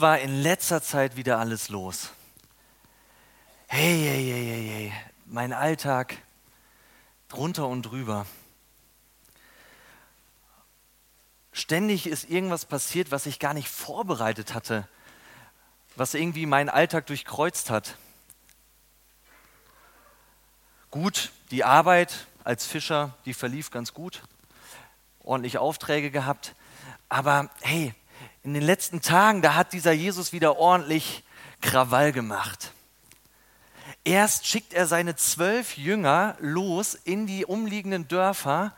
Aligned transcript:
War 0.00 0.18
in 0.20 0.42
letzter 0.42 0.80
Zeit 0.80 1.16
wieder 1.16 1.38
alles 1.38 1.68
los? 1.70 2.10
Hey, 3.66 3.98
hey, 3.98 4.24
hey, 4.24 4.46
hey, 4.46 4.68
hey, 4.68 4.92
mein 5.26 5.52
Alltag 5.52 6.16
drunter 7.28 7.66
und 7.66 7.82
drüber. 7.82 8.26
Ständig 11.52 12.06
ist 12.06 12.30
irgendwas 12.30 12.64
passiert, 12.64 13.10
was 13.10 13.26
ich 13.26 13.40
gar 13.40 13.54
nicht 13.54 13.68
vorbereitet 13.68 14.54
hatte, 14.54 14.88
was 15.96 16.14
irgendwie 16.14 16.46
meinen 16.46 16.68
Alltag 16.68 17.06
durchkreuzt 17.06 17.68
hat. 17.68 17.96
Gut, 20.90 21.32
die 21.50 21.64
Arbeit 21.64 22.26
als 22.44 22.64
Fischer, 22.66 23.14
die 23.24 23.34
verlief 23.34 23.70
ganz 23.70 23.92
gut, 23.92 24.22
ordentlich 25.24 25.58
Aufträge 25.58 26.10
gehabt, 26.12 26.54
aber 27.08 27.50
hey, 27.62 27.94
in 28.42 28.54
den 28.54 28.62
letzten 28.62 29.00
Tagen, 29.00 29.42
da 29.42 29.54
hat 29.54 29.72
dieser 29.72 29.92
Jesus 29.92 30.32
wieder 30.32 30.58
ordentlich 30.58 31.24
Krawall 31.60 32.12
gemacht. 32.12 32.72
Erst 34.04 34.46
schickt 34.46 34.72
er 34.72 34.86
seine 34.86 35.16
zwölf 35.16 35.76
Jünger 35.76 36.36
los 36.40 36.94
in 36.94 37.26
die 37.26 37.44
umliegenden 37.44 38.08
Dörfer 38.08 38.74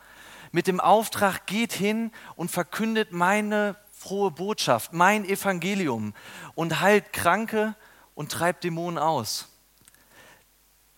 mit 0.51 0.67
dem 0.67 0.79
Auftrag, 0.79 1.45
geht 1.47 1.73
hin 1.73 2.11
und 2.35 2.51
verkündet 2.51 3.11
meine 3.11 3.75
frohe 3.93 4.31
Botschaft, 4.31 4.93
mein 4.93 5.25
Evangelium 5.25 6.13
und 6.55 6.81
heilt 6.81 7.13
Kranke 7.13 7.75
und 8.15 8.31
treibt 8.31 8.63
Dämonen 8.63 8.97
aus. 8.97 9.47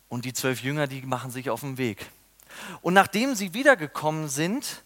Und 0.10 0.26
die 0.26 0.34
zwölf 0.34 0.62
Jünger, 0.62 0.88
die 0.88 1.02
machen 1.02 1.32
sich 1.32 1.50
auf 1.50 1.62
den 1.62 1.78
Weg. 1.78 2.10
Und 2.82 2.94
nachdem 2.94 3.36
sie 3.36 3.54
wiedergekommen 3.54 4.30
sind, 4.30 4.84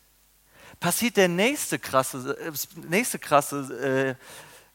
passiert 0.80 1.18
der 1.18 1.28
nächste 1.28 1.80
krasse, 1.80 2.38
äh, 2.40 2.52
nächste 2.88 3.20
krasse, 3.20 4.16
äh, 4.18 4.24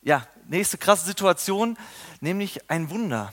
ja, 0.02 0.26
nächste 0.48 0.78
krasse 0.78 1.06
Situation, 1.06 1.76
nämlich 2.20 2.70
ein 2.70 2.90
Wunder. 2.90 3.32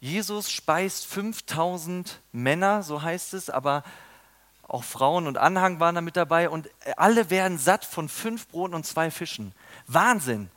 Jesus 0.00 0.50
speist 0.50 1.06
5000 1.06 2.20
Männer, 2.32 2.82
so 2.82 3.02
heißt 3.02 3.34
es, 3.34 3.48
aber 3.48 3.84
auch 4.66 4.84
Frauen 4.84 5.26
und 5.26 5.38
Anhang 5.38 5.80
waren 5.80 5.94
da 5.94 6.00
mit 6.00 6.16
dabei 6.16 6.48
und 6.48 6.68
alle 6.96 7.30
werden 7.30 7.58
satt 7.58 7.84
von 7.84 8.08
fünf 8.08 8.48
Broten 8.48 8.74
und 8.74 8.86
zwei 8.86 9.10
Fischen. 9.10 9.54
Wahnsinn! 9.86 10.50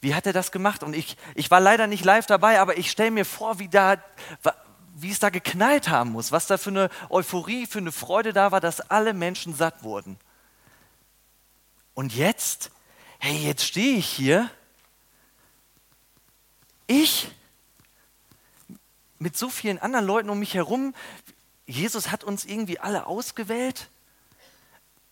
Wie 0.00 0.16
hat 0.16 0.26
er 0.26 0.32
das 0.32 0.50
gemacht? 0.50 0.82
Und 0.82 0.96
ich, 0.96 1.16
ich 1.36 1.50
war 1.52 1.60
leider 1.60 1.86
nicht 1.86 2.04
live 2.04 2.26
dabei, 2.26 2.60
aber 2.60 2.76
ich 2.76 2.90
stelle 2.90 3.12
mir 3.12 3.24
vor, 3.24 3.60
wie, 3.60 3.68
da, 3.68 3.98
wie 4.96 5.12
es 5.12 5.20
da 5.20 5.30
geknallt 5.30 5.88
haben 5.88 6.10
muss, 6.10 6.32
was 6.32 6.48
da 6.48 6.58
für 6.58 6.70
eine 6.70 6.90
Euphorie, 7.08 7.66
für 7.66 7.78
eine 7.78 7.92
Freude 7.92 8.32
da 8.32 8.50
war, 8.50 8.60
dass 8.60 8.80
alle 8.80 9.14
Menschen 9.14 9.54
satt 9.54 9.84
wurden. 9.84 10.18
Und 11.94 12.14
jetzt, 12.14 12.70
hey, 13.18 13.36
jetzt 13.36 13.64
stehe 13.64 13.96
ich 13.96 14.06
hier, 14.06 14.50
ich 16.86 17.28
mit 19.18 19.36
so 19.36 19.48
vielen 19.48 19.78
anderen 19.78 20.04
Leuten 20.04 20.30
um 20.30 20.38
mich 20.38 20.54
herum. 20.54 20.94
Jesus 21.66 22.10
hat 22.10 22.24
uns 22.24 22.44
irgendwie 22.44 22.78
alle 22.78 23.06
ausgewählt. 23.06 23.88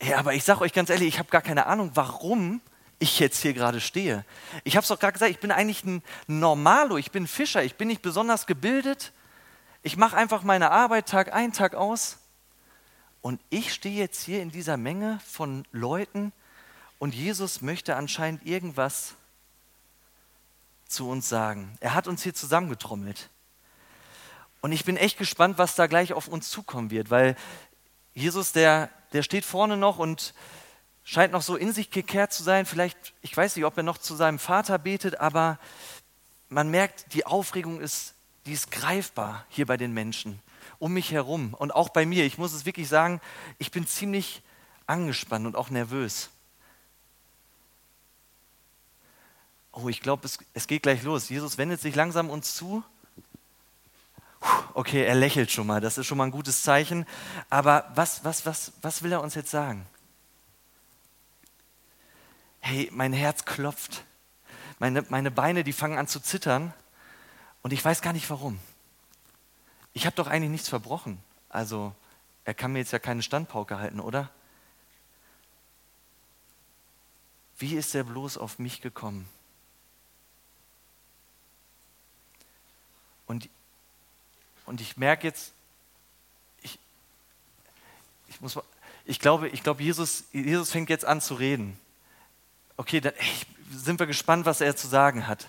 Ja, 0.02 0.18
aber 0.18 0.34
ich 0.34 0.44
sage 0.44 0.62
euch 0.62 0.72
ganz 0.72 0.90
ehrlich, 0.90 1.08
ich 1.08 1.18
habe 1.18 1.30
gar 1.30 1.42
keine 1.42 1.66
Ahnung, 1.66 1.92
warum 1.94 2.60
ich 2.98 3.18
jetzt 3.18 3.40
hier 3.40 3.54
gerade 3.54 3.80
stehe. 3.80 4.24
Ich 4.64 4.76
habe 4.76 4.82
es 4.82 4.88
doch 4.88 4.98
gerade 4.98 5.12
gesagt, 5.12 5.30
ich 5.30 5.40
bin 5.40 5.50
eigentlich 5.50 5.84
ein 5.84 6.02
Normalo, 6.26 6.98
ich 6.98 7.10
bin 7.10 7.26
Fischer, 7.26 7.62
ich 7.62 7.76
bin 7.76 7.88
nicht 7.88 8.02
besonders 8.02 8.46
gebildet. 8.46 9.12
Ich 9.82 9.96
mache 9.96 10.16
einfach 10.16 10.42
meine 10.42 10.70
Arbeit 10.70 11.08
Tag 11.08 11.32
ein, 11.32 11.52
Tag 11.52 11.74
aus. 11.74 12.18
Und 13.22 13.40
ich 13.48 13.72
stehe 13.72 13.96
jetzt 13.96 14.24
hier 14.24 14.42
in 14.42 14.50
dieser 14.50 14.76
Menge 14.76 15.20
von 15.26 15.64
Leuten, 15.72 16.32
und 17.00 17.14
Jesus 17.14 17.62
möchte 17.62 17.96
anscheinend 17.96 18.46
irgendwas 18.46 19.14
zu 20.86 21.08
uns 21.08 21.28
sagen. 21.28 21.76
Er 21.80 21.94
hat 21.94 22.06
uns 22.06 22.22
hier 22.22 22.34
zusammengetrommelt. 22.34 23.30
Und 24.60 24.72
ich 24.72 24.84
bin 24.84 24.98
echt 24.98 25.16
gespannt, 25.16 25.56
was 25.56 25.74
da 25.74 25.86
gleich 25.86 26.12
auf 26.12 26.28
uns 26.28 26.50
zukommen 26.50 26.90
wird, 26.90 27.10
weil 27.10 27.36
Jesus, 28.12 28.52
der, 28.52 28.90
der 29.14 29.22
steht 29.22 29.46
vorne 29.46 29.78
noch 29.78 29.98
und 29.98 30.34
scheint 31.02 31.32
noch 31.32 31.40
so 31.40 31.56
in 31.56 31.72
sich 31.72 31.90
gekehrt 31.90 32.34
zu 32.34 32.42
sein. 32.42 32.66
Vielleicht, 32.66 33.14
ich 33.22 33.34
weiß 33.34 33.56
nicht, 33.56 33.64
ob 33.64 33.78
er 33.78 33.82
noch 33.82 33.96
zu 33.96 34.14
seinem 34.14 34.38
Vater 34.38 34.78
betet, 34.78 35.18
aber 35.20 35.58
man 36.50 36.70
merkt, 36.70 37.14
die 37.14 37.24
Aufregung 37.24 37.80
ist, 37.80 38.12
die 38.44 38.52
ist 38.52 38.70
greifbar 38.70 39.46
hier 39.48 39.64
bei 39.64 39.78
den 39.78 39.94
Menschen 39.94 40.38
um 40.78 40.92
mich 40.92 41.12
herum 41.12 41.54
und 41.54 41.74
auch 41.74 41.88
bei 41.88 42.04
mir. 42.04 42.26
Ich 42.26 42.36
muss 42.36 42.52
es 42.52 42.66
wirklich 42.66 42.88
sagen, 42.88 43.22
ich 43.58 43.70
bin 43.70 43.86
ziemlich 43.86 44.42
angespannt 44.86 45.46
und 45.46 45.56
auch 45.56 45.70
nervös. 45.70 46.30
Oh, 49.82 49.88
ich 49.88 50.00
glaube, 50.00 50.26
es, 50.26 50.38
es 50.54 50.66
geht 50.66 50.82
gleich 50.82 51.02
los. 51.02 51.28
Jesus 51.28 51.58
wendet 51.58 51.80
sich 51.80 51.94
langsam 51.94 52.30
uns 52.30 52.54
zu. 52.54 52.82
Okay, 54.74 55.04
er 55.04 55.14
lächelt 55.14 55.50
schon 55.50 55.66
mal, 55.66 55.80
das 55.80 55.98
ist 55.98 56.06
schon 56.06 56.16
mal 56.16 56.24
ein 56.24 56.30
gutes 56.30 56.62
Zeichen. 56.62 57.06
Aber 57.50 57.90
was, 57.94 58.24
was, 58.24 58.46
was, 58.46 58.72
was 58.80 59.02
will 59.02 59.12
er 59.12 59.20
uns 59.20 59.34
jetzt 59.34 59.50
sagen? 59.50 59.86
Hey, 62.60 62.88
mein 62.92 63.12
Herz 63.12 63.44
klopft. 63.44 64.04
Meine, 64.78 65.04
meine 65.08 65.30
Beine, 65.30 65.64
die 65.64 65.72
fangen 65.72 65.98
an 65.98 66.08
zu 66.08 66.20
zittern. 66.20 66.72
Und 67.62 67.72
ich 67.72 67.84
weiß 67.84 68.00
gar 68.00 68.12
nicht 68.12 68.30
warum. 68.30 68.58
Ich 69.92 70.06
habe 70.06 70.16
doch 70.16 70.26
eigentlich 70.26 70.50
nichts 70.50 70.68
verbrochen. 70.68 71.18
Also, 71.48 71.94
er 72.44 72.54
kann 72.54 72.72
mir 72.72 72.78
jetzt 72.78 72.92
ja 72.92 72.98
keine 72.98 73.22
Standpauke 73.22 73.78
halten, 73.78 74.00
oder? 74.00 74.30
Wie 77.58 77.74
ist 77.74 77.94
er 77.94 78.04
bloß 78.04 78.38
auf 78.38 78.58
mich 78.58 78.80
gekommen? 78.80 79.28
Und, 83.30 83.48
und 84.66 84.80
ich 84.80 84.96
merke 84.96 85.28
jetzt, 85.28 85.52
ich, 86.62 86.80
ich, 88.26 88.40
muss, 88.40 88.58
ich 89.04 89.20
glaube, 89.20 89.48
ich 89.50 89.62
glaube 89.62 89.84
Jesus, 89.84 90.24
Jesus 90.32 90.72
fängt 90.72 90.90
jetzt 90.90 91.04
an 91.04 91.20
zu 91.20 91.34
reden. 91.34 91.78
Okay, 92.76 93.00
dann 93.00 93.14
ey, 93.14 93.32
sind 93.70 94.00
wir 94.00 94.08
gespannt, 94.08 94.46
was 94.46 94.60
er 94.60 94.74
zu 94.74 94.88
sagen 94.88 95.28
hat. 95.28 95.46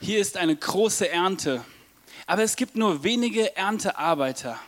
Hier 0.00 0.18
ist 0.18 0.38
eine 0.38 0.56
große 0.56 1.06
Ernte, 1.06 1.62
aber 2.26 2.42
es 2.42 2.56
gibt 2.56 2.76
nur 2.76 3.04
wenige 3.04 3.54
Erntearbeiter. 3.54 4.58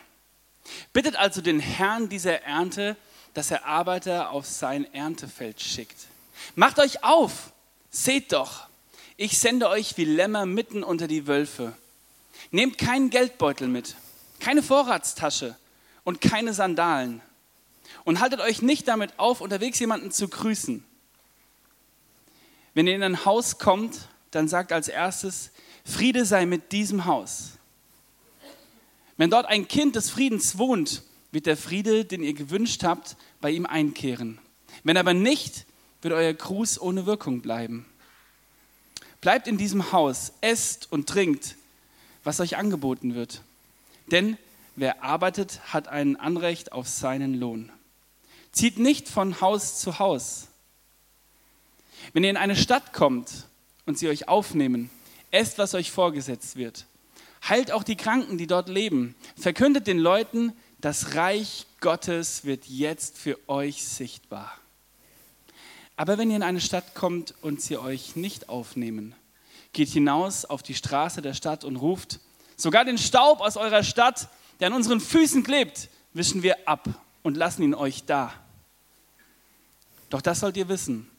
Bittet 0.93 1.15
also 1.15 1.41
den 1.41 1.59
Herrn 1.59 2.07
dieser 2.07 2.43
Ernte, 2.43 2.97
dass 3.33 3.49
er 3.49 3.65
Arbeiter 3.65 4.29
auf 4.29 4.45
sein 4.45 4.93
Erntefeld 4.93 5.59
schickt. 5.59 6.05
Macht 6.53 6.77
euch 6.77 7.03
auf, 7.03 7.51
seht 7.89 8.31
doch, 8.31 8.67
ich 9.17 9.37
sende 9.39 9.69
euch 9.69 9.97
wie 9.97 10.05
Lämmer 10.05 10.45
mitten 10.45 10.83
unter 10.83 11.07
die 11.07 11.27
Wölfe. 11.27 11.75
Nehmt 12.51 12.77
keinen 12.77 13.09
Geldbeutel 13.09 13.67
mit, 13.67 13.95
keine 14.39 14.63
Vorratstasche 14.63 15.55
und 16.03 16.21
keine 16.21 16.53
Sandalen. 16.53 17.21
Und 18.05 18.19
haltet 18.19 18.41
euch 18.41 18.61
nicht 18.61 18.87
damit 18.87 19.17
auf, 19.17 19.39
unterwegs 19.39 19.79
jemanden 19.79 20.11
zu 20.11 20.27
grüßen. 20.27 20.83
Wenn 22.73 22.87
ihr 22.87 22.95
in 22.95 23.03
ein 23.03 23.25
Haus 23.25 23.59
kommt, 23.59 24.07
dann 24.31 24.47
sagt 24.47 24.71
als 24.71 24.87
erstes, 24.87 25.51
Friede 25.85 26.25
sei 26.25 26.45
mit 26.45 26.71
diesem 26.71 27.05
Haus. 27.05 27.51
Wenn 29.17 29.29
dort 29.29 29.45
ein 29.45 29.67
Kind 29.67 29.95
des 29.95 30.09
Friedens 30.09 30.57
wohnt, 30.57 31.03
wird 31.31 31.45
der 31.45 31.57
Friede, 31.57 32.05
den 32.05 32.23
ihr 32.23 32.33
gewünscht 32.33 32.83
habt, 32.83 33.15
bei 33.41 33.51
ihm 33.51 33.65
einkehren. 33.65 34.39
Wenn 34.83 34.97
aber 34.97 35.13
nicht, 35.13 35.65
wird 36.01 36.13
euer 36.13 36.33
Gruß 36.33 36.81
ohne 36.81 37.05
Wirkung 37.05 37.41
bleiben. 37.41 37.85
Bleibt 39.23 39.47
in 39.47 39.57
diesem 39.57 39.93
Haus, 39.93 40.33
esst 40.41 40.91
und 40.91 41.07
trinkt, 41.07 41.55
was 42.25 42.41
euch 42.41 42.57
angeboten 42.57 43.15
wird. 43.15 43.41
Denn 44.11 44.37
wer 44.75 45.01
arbeitet, 45.01 45.61
hat 45.71 45.87
ein 45.87 46.17
Anrecht 46.17 46.73
auf 46.73 46.89
seinen 46.89 47.33
Lohn. 47.33 47.71
Zieht 48.51 48.77
nicht 48.79 49.07
von 49.07 49.39
Haus 49.39 49.79
zu 49.79 49.97
Haus. 49.97 50.49
Wenn 52.11 52.25
ihr 52.25 52.31
in 52.31 52.35
eine 52.35 52.57
Stadt 52.57 52.91
kommt 52.91 53.47
und 53.85 53.97
sie 53.97 54.09
euch 54.09 54.27
aufnehmen, 54.27 54.89
esst, 55.31 55.57
was 55.57 55.73
euch 55.73 55.89
vorgesetzt 55.89 56.57
wird. 56.57 56.85
Heilt 57.47 57.71
auch 57.71 57.83
die 57.83 57.95
Kranken, 57.95 58.37
die 58.37 58.47
dort 58.47 58.67
leben. 58.67 59.15
Verkündet 59.37 59.87
den 59.87 59.99
Leuten, 59.99 60.51
das 60.81 61.15
Reich 61.15 61.65
Gottes 61.79 62.43
wird 62.43 62.65
jetzt 62.65 63.17
für 63.17 63.39
euch 63.47 63.85
sichtbar. 63.87 64.51
Aber 65.95 66.17
wenn 66.17 66.29
ihr 66.29 66.37
in 66.37 66.43
eine 66.43 66.61
Stadt 66.61 66.95
kommt 66.95 67.35
und 67.41 67.61
sie 67.61 67.77
euch 67.77 68.15
nicht 68.15 68.49
aufnehmen, 68.49 69.15
geht 69.73 69.89
hinaus 69.89 70.45
auf 70.45 70.63
die 70.63 70.75
Straße 70.75 71.21
der 71.21 71.33
Stadt 71.33 71.63
und 71.63 71.75
ruft, 71.75 72.19
sogar 72.55 72.85
den 72.85 72.97
Staub 72.97 73.41
aus 73.41 73.57
eurer 73.57 73.83
Stadt, 73.83 74.29
der 74.59 74.67
an 74.67 74.73
unseren 74.73 74.99
Füßen 74.99 75.43
klebt, 75.43 75.89
wischen 76.13 76.43
wir 76.43 76.67
ab 76.67 76.87
und 77.23 77.37
lassen 77.37 77.63
ihn 77.63 77.75
euch 77.75 78.05
da. 78.05 78.33
Doch 80.09 80.21
das 80.21 80.39
sollt 80.41 80.57
ihr 80.57 80.69
wissen, 80.69 81.09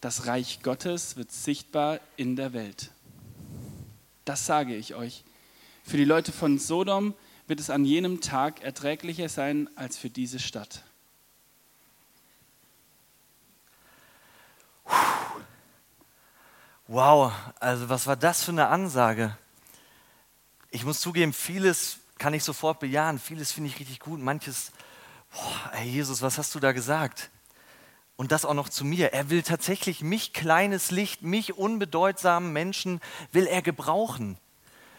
das 0.00 0.26
Reich 0.26 0.62
Gottes 0.62 1.16
wird 1.16 1.30
sichtbar 1.30 2.00
in 2.16 2.36
der 2.36 2.52
Welt. 2.52 2.90
Das 4.24 4.46
sage 4.46 4.74
ich 4.74 4.94
euch. 4.94 5.24
Für 5.84 5.96
die 5.96 6.04
Leute 6.04 6.32
von 6.32 6.58
Sodom 6.58 7.14
wird 7.46 7.60
es 7.60 7.70
an 7.70 7.84
jenem 7.84 8.20
Tag 8.20 8.62
erträglicher 8.62 9.28
sein 9.28 9.68
als 9.76 9.98
für 9.98 10.10
diese 10.10 10.38
Stadt. 10.38 10.82
Wow, 16.92 17.32
also 17.58 17.88
was 17.88 18.06
war 18.06 18.16
das 18.16 18.44
für 18.44 18.50
eine 18.50 18.66
Ansage? 18.66 19.34
Ich 20.70 20.84
muss 20.84 21.00
zugeben, 21.00 21.32
vieles 21.32 22.00
kann 22.18 22.34
ich 22.34 22.44
sofort 22.44 22.80
bejahen, 22.80 23.18
vieles 23.18 23.50
finde 23.50 23.70
ich 23.70 23.80
richtig 23.80 23.98
gut, 23.98 24.20
manches, 24.20 24.72
boah, 25.32 25.72
ey 25.78 25.88
Jesus, 25.88 26.20
was 26.20 26.36
hast 26.36 26.54
du 26.54 26.60
da 26.60 26.72
gesagt? 26.72 27.30
Und 28.16 28.30
das 28.30 28.44
auch 28.44 28.52
noch 28.52 28.68
zu 28.68 28.84
mir. 28.84 29.14
Er 29.14 29.30
will 29.30 29.42
tatsächlich 29.42 30.02
mich, 30.02 30.34
kleines 30.34 30.90
Licht, 30.90 31.22
mich, 31.22 31.56
unbedeutsamen 31.56 32.52
Menschen, 32.52 33.00
will 33.32 33.46
er 33.46 33.62
gebrauchen 33.62 34.36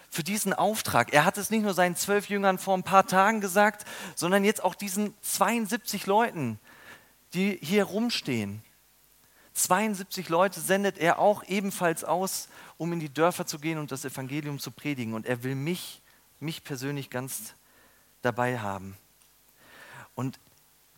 für 0.09 0.23
diesen 0.23 0.51
Auftrag. 0.51 1.13
Er 1.13 1.25
hat 1.25 1.37
es 1.37 1.51
nicht 1.51 1.61
nur 1.61 1.75
seinen 1.75 1.95
zwölf 1.95 2.27
Jüngern 2.27 2.57
vor 2.57 2.75
ein 2.75 2.81
paar 2.81 3.05
Tagen 3.05 3.39
gesagt, 3.39 3.85
sondern 4.15 4.43
jetzt 4.43 4.63
auch 4.63 4.73
diesen 4.73 5.13
72 5.21 6.07
Leuten, 6.07 6.59
die 7.35 7.59
hier 7.61 7.83
rumstehen. 7.83 8.63
72 9.53 10.29
Leute 10.29 10.59
sendet 10.59 10.97
er 10.97 11.19
auch 11.19 11.43
ebenfalls 11.43 12.03
aus, 12.03 12.47
um 12.77 12.91
in 12.93 12.99
die 12.99 13.13
Dörfer 13.13 13.45
zu 13.45 13.59
gehen 13.59 13.77
und 13.77 13.91
das 13.91 14.05
Evangelium 14.05 14.59
zu 14.59 14.71
predigen. 14.71 15.13
Und 15.13 15.25
er 15.25 15.43
will 15.43 15.55
mich, 15.55 16.01
mich 16.39 16.63
persönlich 16.63 17.09
ganz 17.09 17.53
dabei 18.21 18.59
haben. 18.59 18.97
Und 20.15 20.39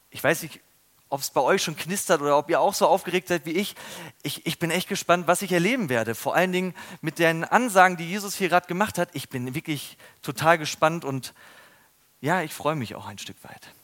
ich 0.09 0.23
weiß 0.23 0.43
nicht, 0.43 0.61
ob 1.09 1.21
es 1.21 1.29
bei 1.29 1.41
euch 1.41 1.61
schon 1.61 1.75
knistert 1.75 2.21
oder 2.21 2.37
ob 2.37 2.49
ihr 2.49 2.59
auch 2.59 2.73
so 2.73 2.87
aufgeregt 2.87 3.27
seid 3.27 3.45
wie 3.45 3.51
ich. 3.51 3.75
ich. 4.23 4.45
Ich 4.45 4.59
bin 4.59 4.71
echt 4.71 4.89
gespannt, 4.89 5.27
was 5.27 5.41
ich 5.41 5.51
erleben 5.51 5.89
werde. 5.89 6.15
Vor 6.15 6.35
allen 6.35 6.51
Dingen 6.51 6.73
mit 7.01 7.19
den 7.19 7.43
Ansagen, 7.43 7.97
die 7.97 8.09
Jesus 8.09 8.35
hier 8.35 8.49
gerade 8.49 8.67
gemacht 8.67 8.97
hat. 8.97 9.09
Ich 9.13 9.29
bin 9.29 9.53
wirklich 9.53 9.97
total 10.21 10.57
gespannt 10.57 11.05
und 11.05 11.33
ja, 12.21 12.41
ich 12.41 12.53
freue 12.53 12.75
mich 12.75 12.95
auch 12.95 13.05
ein 13.05 13.19
Stück 13.19 13.37
weit. 13.43 13.75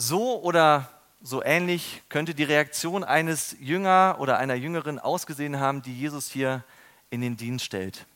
So 0.00 0.40
oder 0.42 0.88
so 1.20 1.42
ähnlich 1.42 2.04
könnte 2.08 2.32
die 2.32 2.44
Reaktion 2.44 3.02
eines 3.02 3.56
Jünger 3.58 4.14
oder 4.20 4.38
einer 4.38 4.54
Jüngerin 4.54 5.00
ausgesehen 5.00 5.58
haben, 5.58 5.82
die 5.82 5.92
Jesus 5.92 6.30
hier 6.30 6.62
in 7.10 7.20
den 7.20 7.36
Dienst 7.36 7.64
stellt. 7.64 8.06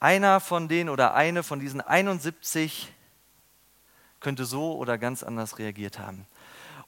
Einer 0.00 0.40
von 0.40 0.66
denen 0.66 0.90
oder 0.90 1.14
eine 1.14 1.44
von 1.44 1.60
diesen 1.60 1.80
71 1.80 2.92
könnte 4.18 4.44
so 4.44 4.74
oder 4.74 4.98
ganz 4.98 5.22
anders 5.22 5.60
reagiert 5.60 6.00
haben. 6.00 6.26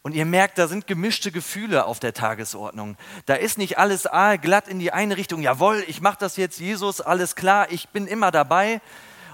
Und 0.03 0.17
ihr 0.17 0.27
merkt, 0.27 0.59
da 0.59 0.67
sind 0.67 0.89
gemischte 0.89 1.31
Gefühle 1.31 1.85
auf 1.85 2.01
der 2.01 2.13
Tagesordnung. 2.13 2.97
Da 3.27 3.35
ist 3.35 3.57
nicht 3.57 3.79
alles 3.79 4.09
glatt 4.41 4.67
in 4.67 4.81
die 4.81 4.93
eine 4.93 5.17
Richtung, 5.17 5.43
jawohl, 5.43 5.85
ich 5.87 6.01
mache 6.01 6.19
das 6.19 6.37
jetzt, 6.37 6.59
Jesus, 6.59 7.01
alles 7.01 7.37
klar, 7.37 7.71
ich 7.71 7.89
bin 7.91 8.09
immer 8.09 8.33
dabei. 8.33 8.81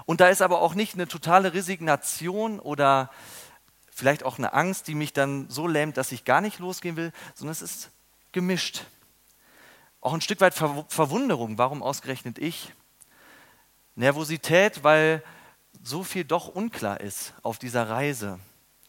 Und 0.05 0.21
da 0.21 0.27
ist 0.27 0.43
aber 0.43 0.61
auch 0.61 0.75
nicht 0.75 0.93
eine 0.93 1.07
totale 1.07 1.55
Resignation 1.55 2.59
oder 2.59 3.09
vielleicht 3.91 4.23
auch 4.23 4.37
eine 4.37 4.53
Angst, 4.53 4.87
die 4.87 4.95
mich 4.95 5.13
dann 5.13 5.49
so 5.49 5.67
lähmt, 5.67 5.97
dass 5.97 6.11
ich 6.11 6.25
gar 6.25 6.41
nicht 6.41 6.59
losgehen 6.59 6.95
will, 6.95 7.11
sondern 7.35 7.51
es 7.51 7.61
ist 7.61 7.91
gemischt. 8.31 8.85
Auch 9.99 10.13
ein 10.13 10.21
Stück 10.21 10.41
weit 10.41 10.55
Verwunderung, 10.55 11.57
warum 11.57 11.83
ausgerechnet 11.83 12.39
ich? 12.39 12.73
Nervosität, 13.95 14.83
weil 14.83 15.23
so 15.83 16.03
viel 16.03 16.23
doch 16.23 16.47
unklar 16.47 17.01
ist 17.01 17.33
auf 17.43 17.59
dieser 17.59 17.89
Reise. 17.89 18.39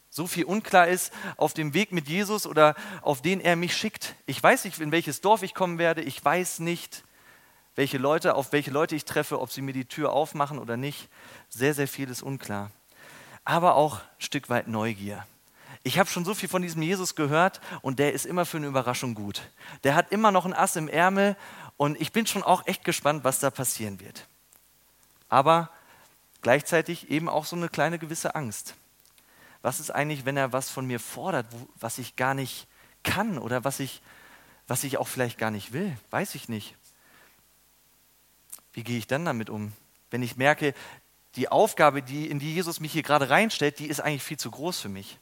So 0.09 0.27
viel 0.27 0.45
unklar 0.45 0.87
ist 0.87 1.11
auf 1.37 1.53
dem 1.53 1.73
Weg 1.73 1.91
mit 1.91 2.07
Jesus 2.07 2.47
oder 2.47 2.75
auf 3.01 3.21
den 3.21 3.41
er 3.41 3.55
mich 3.55 3.75
schickt. 3.75 4.15
Ich 4.25 4.41
weiß 4.41 4.63
nicht, 4.65 4.79
in 4.79 4.91
welches 4.91 5.21
Dorf 5.21 5.43
ich 5.43 5.53
kommen 5.53 5.77
werde. 5.77 6.01
Ich 6.01 6.23
weiß 6.23 6.59
nicht, 6.59 7.03
welche 7.75 7.97
Leute, 7.97 8.35
auf 8.35 8.51
welche 8.51 8.71
Leute 8.71 8.95
ich 8.95 9.05
treffe, 9.05 9.39
ob 9.39 9.51
sie 9.51 9.61
mir 9.61 9.73
die 9.73 9.85
Tür 9.85 10.13
aufmachen 10.13 10.59
oder 10.59 10.77
nicht. 10.77 11.09
Sehr, 11.49 11.73
sehr 11.73 11.87
viel 11.87 12.09
ist 12.09 12.21
unklar 12.21 12.71
aber 13.45 13.75
auch 13.75 13.99
ein 13.99 14.01
Stück 14.19 14.49
weit 14.49 14.67
Neugier. 14.67 15.25
Ich 15.83 15.99
habe 15.99 16.09
schon 16.09 16.23
so 16.23 16.33
viel 16.33 16.47
von 16.47 16.61
diesem 16.61 16.81
Jesus 16.81 17.15
gehört 17.15 17.59
und 17.81 17.99
der 17.99 18.13
ist 18.13 18.25
immer 18.25 18.45
für 18.45 18.57
eine 18.57 18.67
Überraschung 18.67 19.15
gut. 19.15 19.41
Der 19.83 19.95
hat 19.95 20.11
immer 20.11 20.31
noch 20.31 20.45
ein 20.45 20.53
Ass 20.53 20.77
im 20.77 20.87
Ärmel 20.87 21.35
und 21.75 21.99
ich 21.99 22.13
bin 22.13 22.25
schon 22.25 22.43
auch 22.43 22.65
echt 22.67 22.85
gespannt, 22.85 23.25
was 23.25 23.39
da 23.39 23.49
passieren 23.49 23.99
wird. 23.99 24.25
Aber 25.27 25.69
gleichzeitig 26.41 27.09
eben 27.09 27.27
auch 27.27 27.45
so 27.45 27.55
eine 27.55 27.67
kleine 27.67 27.99
gewisse 27.99 28.35
Angst. 28.35 28.75
Was 29.61 29.79
ist 29.79 29.91
eigentlich, 29.91 30.25
wenn 30.25 30.37
er 30.37 30.53
was 30.53 30.69
von 30.69 30.85
mir 30.85 30.99
fordert, 30.99 31.47
was 31.75 31.97
ich 31.97 32.15
gar 32.15 32.33
nicht 32.33 32.67
kann 33.03 33.37
oder 33.37 33.63
was 33.65 33.79
ich, 33.79 34.01
was 34.67 34.83
ich 34.85 34.97
auch 34.97 35.07
vielleicht 35.07 35.37
gar 35.37 35.51
nicht 35.51 35.73
will? 35.73 35.97
Weiß 36.11 36.35
ich 36.35 36.47
nicht. 36.47 36.75
Wie 38.73 38.83
gehe 38.83 38.97
ich 38.97 39.07
dann 39.07 39.25
damit 39.25 39.49
um? 39.49 39.73
Wenn 40.11 40.23
ich 40.23 40.37
merke, 40.37 40.73
die 41.35 41.49
Aufgabe, 41.49 42.01
die, 42.01 42.29
in 42.29 42.39
die 42.39 42.53
Jesus 42.53 42.79
mich 42.79 42.91
hier 42.91 43.03
gerade 43.03 43.29
reinstellt, 43.29 43.79
die 43.79 43.87
ist 43.87 44.01
eigentlich 44.01 44.23
viel 44.23 44.37
zu 44.37 44.51
groß 44.51 44.79
für 44.79 44.89
mich. 44.89 45.19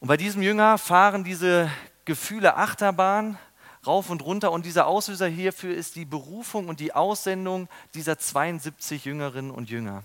Und 0.00 0.08
bei 0.08 0.16
diesem 0.16 0.40
Jünger 0.40 0.78
fahren 0.78 1.24
diese 1.24 1.70
Gefühle 2.06 2.56
Achterbahn 2.56 3.38
rauf 3.86 4.10
und 4.10 4.22
runter 4.22 4.52
und 4.52 4.66
dieser 4.66 4.86
Auslöser 4.86 5.26
hierfür 5.26 5.74
ist 5.74 5.96
die 5.96 6.04
Berufung 6.04 6.68
und 6.68 6.80
die 6.80 6.94
Aussendung 6.94 7.68
dieser 7.94 8.18
72 8.18 9.04
Jüngerinnen 9.04 9.50
und 9.50 9.70
Jünger. 9.70 10.04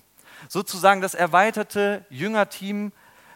Sozusagen 0.49 1.01
das 1.01 1.13
erweiterte 1.13 2.05
Jüngerteam, 2.09 2.91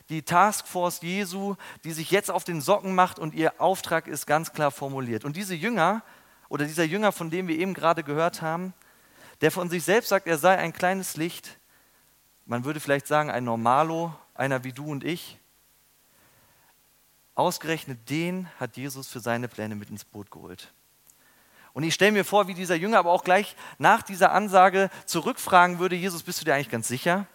die 0.10 0.24
Taskforce 0.24 1.02
Jesu, 1.02 1.56
die 1.84 1.92
sich 1.92 2.12
jetzt 2.12 2.32
auf 2.32 2.44
den 2.44 2.62
Socken 2.62 2.96
macht 2.96 3.20
und 3.20 3.34
ihr 3.34 3.62
Auftrag 3.62 4.08
ist 4.08 4.26
ganz 4.26 4.54
klar 4.54 4.72
formuliert. 4.72 5.24
Und 5.24 5.36
diese 5.36 5.56
Jünger 5.56 6.04
oder 6.50 6.66
dieser 6.66 6.84
Jünger, 6.84 7.12
von 7.12 7.30
dem 7.30 7.48
wir 7.48 7.58
eben 7.58 7.74
gerade 7.74 8.04
gehört 8.04 8.42
haben, 8.42 8.74
der 9.42 9.52
von 9.52 9.70
sich 9.70 9.84
selbst 9.84 10.10
sagt, 10.10 10.28
er 10.28 10.38
sei 10.38 10.58
ein 10.58 10.74
kleines 10.74 11.18
Licht, 11.18 11.58
man 12.46 12.66
würde 12.66 12.80
vielleicht 12.80 13.08
sagen 13.08 13.30
ein 13.30 13.44
Normalo, 13.44 14.14
einer 14.34 14.64
wie 14.64 14.74
du 14.74 14.86
und 14.86 15.04
ich, 15.04 15.38
ausgerechnet 17.36 18.10
den 18.10 18.50
hat 18.60 18.76
Jesus 18.76 19.08
für 19.08 19.20
seine 19.20 19.48
Pläne 19.48 19.76
mit 19.76 19.90
ins 19.90 20.04
Boot 20.04 20.32
geholt. 20.32 20.74
Und 21.74 21.84
ich 21.84 21.94
stelle 21.94 22.12
mir 22.12 22.26
vor, 22.26 22.48
wie 22.48 22.54
dieser 22.54 22.76
Jünger 22.76 22.98
aber 22.98 23.12
auch 23.12 23.24
gleich 23.24 23.56
nach 23.78 24.02
dieser 24.02 24.32
Ansage 24.32 24.90
zurückfragen 25.06 25.80
würde, 25.80 25.96
Jesus, 25.96 26.24
bist 26.24 26.42
du 26.42 26.46
dir 26.46 26.56
eigentlich 26.56 26.70
ganz 26.70 26.88
sicher? 26.88 27.28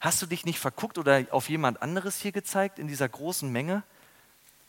Hast 0.00 0.22
du 0.22 0.26
dich 0.26 0.44
nicht 0.44 0.58
verguckt 0.58 0.98
oder 0.98 1.26
auf 1.30 1.48
jemand 1.48 1.82
anderes 1.82 2.20
hier 2.20 2.32
gezeigt 2.32 2.78
in 2.78 2.86
dieser 2.86 3.08
großen 3.08 3.50
Menge? 3.50 3.82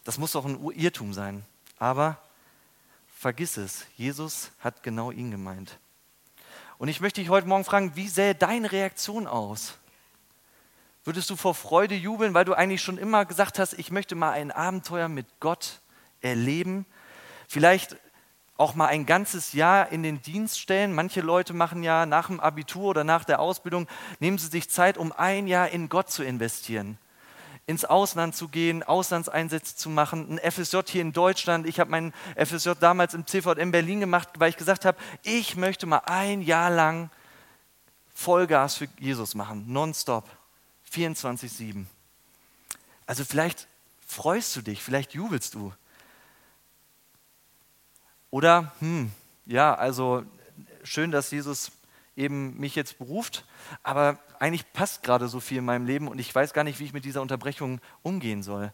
Das 0.03 0.17
muss 0.17 0.31
doch 0.31 0.45
ein 0.45 0.59
Irrtum 0.71 1.13
sein. 1.13 1.45
Aber 1.77 2.17
vergiss 3.15 3.57
es, 3.57 3.85
Jesus 3.95 4.51
hat 4.59 4.83
genau 4.83 5.11
ihn 5.11 5.31
gemeint. 5.31 5.77
Und 6.81 6.87
ich 6.87 6.99
möchte 6.99 7.21
dich 7.21 7.29
heute 7.29 7.47
Morgen 7.47 7.63
fragen, 7.63 7.91
wie 7.93 8.07
sähe 8.07 8.33
deine 8.33 8.71
Reaktion 8.71 9.27
aus? 9.27 9.77
Würdest 11.03 11.29
du 11.29 11.35
vor 11.35 11.53
Freude 11.53 11.93
jubeln, 11.93 12.33
weil 12.33 12.43
du 12.43 12.55
eigentlich 12.55 12.81
schon 12.81 12.97
immer 12.97 13.23
gesagt 13.23 13.59
hast, 13.59 13.73
ich 13.73 13.91
möchte 13.91 14.15
mal 14.15 14.31
ein 14.31 14.49
Abenteuer 14.49 15.07
mit 15.07 15.27
Gott 15.39 15.79
erleben? 16.21 16.87
Vielleicht 17.47 17.97
auch 18.57 18.73
mal 18.73 18.87
ein 18.87 19.05
ganzes 19.05 19.53
Jahr 19.53 19.91
in 19.91 20.01
den 20.01 20.23
Dienst 20.23 20.59
stellen. 20.59 20.95
Manche 20.95 21.21
Leute 21.21 21.53
machen 21.53 21.83
ja 21.83 22.07
nach 22.07 22.25
dem 22.25 22.39
Abitur 22.39 22.85
oder 22.85 23.03
nach 23.03 23.25
der 23.25 23.41
Ausbildung, 23.41 23.87
nehmen 24.19 24.39
sie 24.39 24.47
sich 24.47 24.67
Zeit, 24.67 24.97
um 24.97 25.11
ein 25.11 25.45
Jahr 25.45 25.69
in 25.69 25.87
Gott 25.87 26.09
zu 26.09 26.23
investieren 26.23 26.97
ins 27.71 27.85
Ausland 27.85 28.35
zu 28.35 28.49
gehen, 28.49 28.83
Auslandseinsätze 28.83 29.75
zu 29.75 29.89
machen, 29.89 30.37
ein 30.37 30.51
FSJ 30.51 30.79
hier 30.87 31.01
in 31.01 31.13
Deutschland. 31.13 31.65
Ich 31.65 31.79
habe 31.79 31.89
meinen 31.89 32.13
FSJ 32.35 32.71
damals 32.79 33.13
im 33.13 33.25
CVM 33.25 33.71
Berlin 33.71 34.01
gemacht, 34.01 34.29
weil 34.37 34.49
ich 34.49 34.57
gesagt 34.57 34.85
habe, 34.85 34.97
ich 35.23 35.55
möchte 35.55 35.85
mal 35.85 36.01
ein 36.05 36.41
Jahr 36.41 36.69
lang 36.69 37.09
Vollgas 38.13 38.75
für 38.75 38.87
Jesus 38.99 39.33
machen, 39.33 39.65
nonstop, 39.71 40.29
24-7. 40.93 41.85
Also 43.07 43.25
vielleicht 43.25 43.67
freust 44.05 44.55
du 44.55 44.61
dich, 44.61 44.83
vielleicht 44.83 45.13
jubelst 45.13 45.55
du. 45.55 45.73
Oder, 48.29 48.73
hm, 48.79 49.11
ja, 49.45 49.73
also 49.73 50.23
schön, 50.83 51.11
dass 51.11 51.31
Jesus 51.31 51.71
eben 52.15 52.59
mich 52.59 52.75
jetzt 52.75 52.97
beruft, 52.97 53.45
aber 53.83 54.19
eigentlich 54.39 54.71
passt 54.73 55.03
gerade 55.03 55.27
so 55.27 55.39
viel 55.39 55.59
in 55.59 55.65
meinem 55.65 55.85
Leben 55.85 56.07
und 56.07 56.19
ich 56.19 56.33
weiß 56.33 56.53
gar 56.53 56.63
nicht, 56.63 56.79
wie 56.79 56.85
ich 56.85 56.93
mit 56.93 57.05
dieser 57.05 57.21
Unterbrechung 57.21 57.79
umgehen 58.03 58.43
soll. 58.43 58.73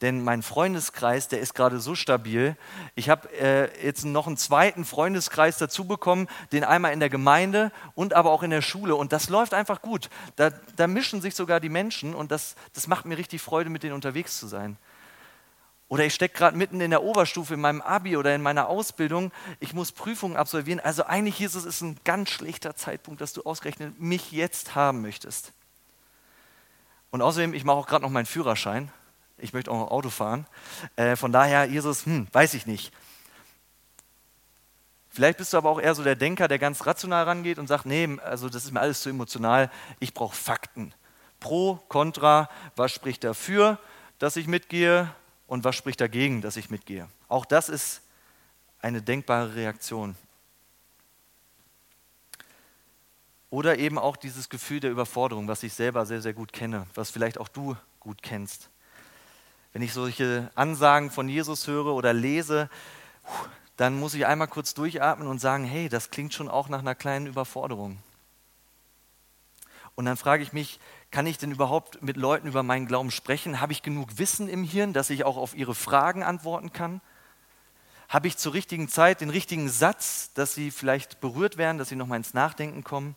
denn 0.00 0.24
mein 0.24 0.42
Freundeskreis, 0.42 1.28
der 1.28 1.40
ist 1.40 1.54
gerade 1.54 1.78
so 1.78 1.94
stabil. 1.94 2.56
Ich 2.94 3.10
habe 3.10 3.28
äh, 3.38 3.84
jetzt 3.84 4.04
noch 4.06 4.26
einen 4.26 4.38
zweiten 4.38 4.86
Freundeskreis 4.86 5.58
dazu 5.58 5.86
bekommen, 5.86 6.26
den 6.52 6.64
einmal 6.64 6.94
in 6.94 7.00
der 7.00 7.10
Gemeinde 7.10 7.70
und 7.94 8.14
aber 8.14 8.30
auch 8.30 8.42
in 8.42 8.50
der 8.50 8.62
Schule. 8.62 8.94
Und 8.94 9.12
das 9.12 9.28
läuft 9.28 9.52
einfach 9.52 9.82
gut. 9.82 10.08
Da, 10.36 10.50
da 10.76 10.86
mischen 10.86 11.20
sich 11.20 11.34
sogar 11.34 11.60
die 11.60 11.68
Menschen 11.68 12.14
und 12.14 12.30
das, 12.30 12.54
das 12.72 12.86
macht 12.86 13.04
mir 13.04 13.18
richtig 13.18 13.42
Freude, 13.42 13.68
mit 13.68 13.82
denen 13.82 13.92
unterwegs 13.92 14.38
zu 14.38 14.46
sein. 14.46 14.78
Oder 15.90 16.04
ich 16.04 16.14
stecke 16.14 16.38
gerade 16.38 16.56
mitten 16.56 16.80
in 16.80 16.90
der 16.90 17.02
Oberstufe 17.02 17.54
in 17.54 17.60
meinem 17.60 17.80
Abi 17.80 18.16
oder 18.16 18.32
in 18.32 18.42
meiner 18.42 18.68
Ausbildung. 18.68 19.32
Ich 19.58 19.74
muss 19.74 19.90
Prüfungen 19.90 20.36
absolvieren. 20.36 20.78
Also 20.78 21.04
eigentlich, 21.04 21.40
Jesus, 21.40 21.64
ist 21.64 21.80
ein 21.80 21.98
ganz 22.04 22.30
schlechter 22.30 22.76
Zeitpunkt, 22.76 23.20
dass 23.20 23.32
du 23.32 23.42
ausgerechnet 23.42 23.98
mich 23.98 24.30
jetzt 24.30 24.76
haben 24.76 25.02
möchtest. 25.02 25.52
Und 27.10 27.22
außerdem, 27.22 27.54
ich 27.54 27.64
mache 27.64 27.76
auch 27.76 27.88
gerade 27.88 28.04
noch 28.04 28.10
meinen 28.10 28.26
Führerschein. 28.26 28.92
Ich 29.36 29.52
möchte 29.52 29.72
auch 29.72 29.80
noch 29.80 29.90
Auto 29.90 30.10
fahren. 30.10 30.46
Äh, 30.94 31.16
von 31.16 31.32
daher, 31.32 31.64
Jesus, 31.64 32.06
hm, 32.06 32.28
weiß 32.30 32.54
ich 32.54 32.66
nicht. 32.66 32.92
Vielleicht 35.08 35.38
bist 35.38 35.52
du 35.52 35.56
aber 35.56 35.70
auch 35.70 35.80
eher 35.80 35.96
so 35.96 36.04
der 36.04 36.14
Denker, 36.14 36.46
der 36.46 36.60
ganz 36.60 36.86
rational 36.86 37.24
rangeht 37.24 37.58
und 37.58 37.66
sagt, 37.66 37.84
nee, 37.84 38.16
also 38.22 38.48
das 38.48 38.64
ist 38.64 38.70
mir 38.70 38.80
alles 38.80 39.02
zu 39.02 39.08
emotional. 39.08 39.72
Ich 39.98 40.14
brauche 40.14 40.36
Fakten. 40.36 40.94
Pro, 41.40 41.80
Contra, 41.88 42.48
was 42.76 42.92
spricht 42.92 43.24
dafür, 43.24 43.80
dass 44.20 44.36
ich 44.36 44.46
mitgehe 44.46 45.12
und 45.50 45.64
was 45.64 45.74
spricht 45.74 46.00
dagegen, 46.00 46.42
dass 46.42 46.56
ich 46.56 46.70
mitgehe. 46.70 47.08
Auch 47.26 47.44
das 47.44 47.68
ist 47.68 48.02
eine 48.80 49.02
denkbare 49.02 49.56
Reaktion. 49.56 50.14
Oder 53.50 53.76
eben 53.78 53.98
auch 53.98 54.16
dieses 54.16 54.48
Gefühl 54.48 54.78
der 54.78 54.92
Überforderung, 54.92 55.48
was 55.48 55.64
ich 55.64 55.72
selber 55.72 56.06
sehr, 56.06 56.22
sehr 56.22 56.34
gut 56.34 56.52
kenne, 56.52 56.86
was 56.94 57.10
vielleicht 57.10 57.36
auch 57.36 57.48
du 57.48 57.76
gut 57.98 58.22
kennst. 58.22 58.70
Wenn 59.72 59.82
ich 59.82 59.92
solche 59.92 60.52
Ansagen 60.54 61.10
von 61.10 61.28
Jesus 61.28 61.66
höre 61.66 61.94
oder 61.94 62.12
lese, 62.12 62.70
dann 63.76 63.98
muss 63.98 64.14
ich 64.14 64.26
einmal 64.26 64.46
kurz 64.46 64.72
durchatmen 64.74 65.26
und 65.26 65.40
sagen, 65.40 65.64
hey, 65.64 65.88
das 65.88 66.12
klingt 66.12 66.32
schon 66.32 66.48
auch 66.48 66.68
nach 66.68 66.78
einer 66.78 66.94
kleinen 66.94 67.26
Überforderung. 67.26 67.98
Und 70.00 70.06
dann 70.06 70.16
frage 70.16 70.42
ich 70.42 70.54
mich, 70.54 70.80
kann 71.10 71.26
ich 71.26 71.36
denn 71.36 71.52
überhaupt 71.52 72.00
mit 72.00 72.16
Leuten 72.16 72.48
über 72.48 72.62
meinen 72.62 72.86
Glauben 72.86 73.10
sprechen? 73.10 73.60
Habe 73.60 73.72
ich 73.72 73.82
genug 73.82 74.16
Wissen 74.16 74.48
im 74.48 74.64
Hirn, 74.64 74.94
dass 74.94 75.10
ich 75.10 75.24
auch 75.24 75.36
auf 75.36 75.54
ihre 75.54 75.74
Fragen 75.74 76.22
antworten 76.22 76.72
kann? 76.72 77.02
Habe 78.08 78.26
ich 78.26 78.38
zur 78.38 78.54
richtigen 78.54 78.88
Zeit 78.88 79.20
den 79.20 79.28
richtigen 79.28 79.68
Satz, 79.68 80.32
dass 80.32 80.54
sie 80.54 80.70
vielleicht 80.70 81.20
berührt 81.20 81.58
werden, 81.58 81.76
dass 81.76 81.90
sie 81.90 81.96
nochmal 81.96 82.16
ins 82.16 82.32
Nachdenken 82.32 82.82
kommen? 82.82 83.14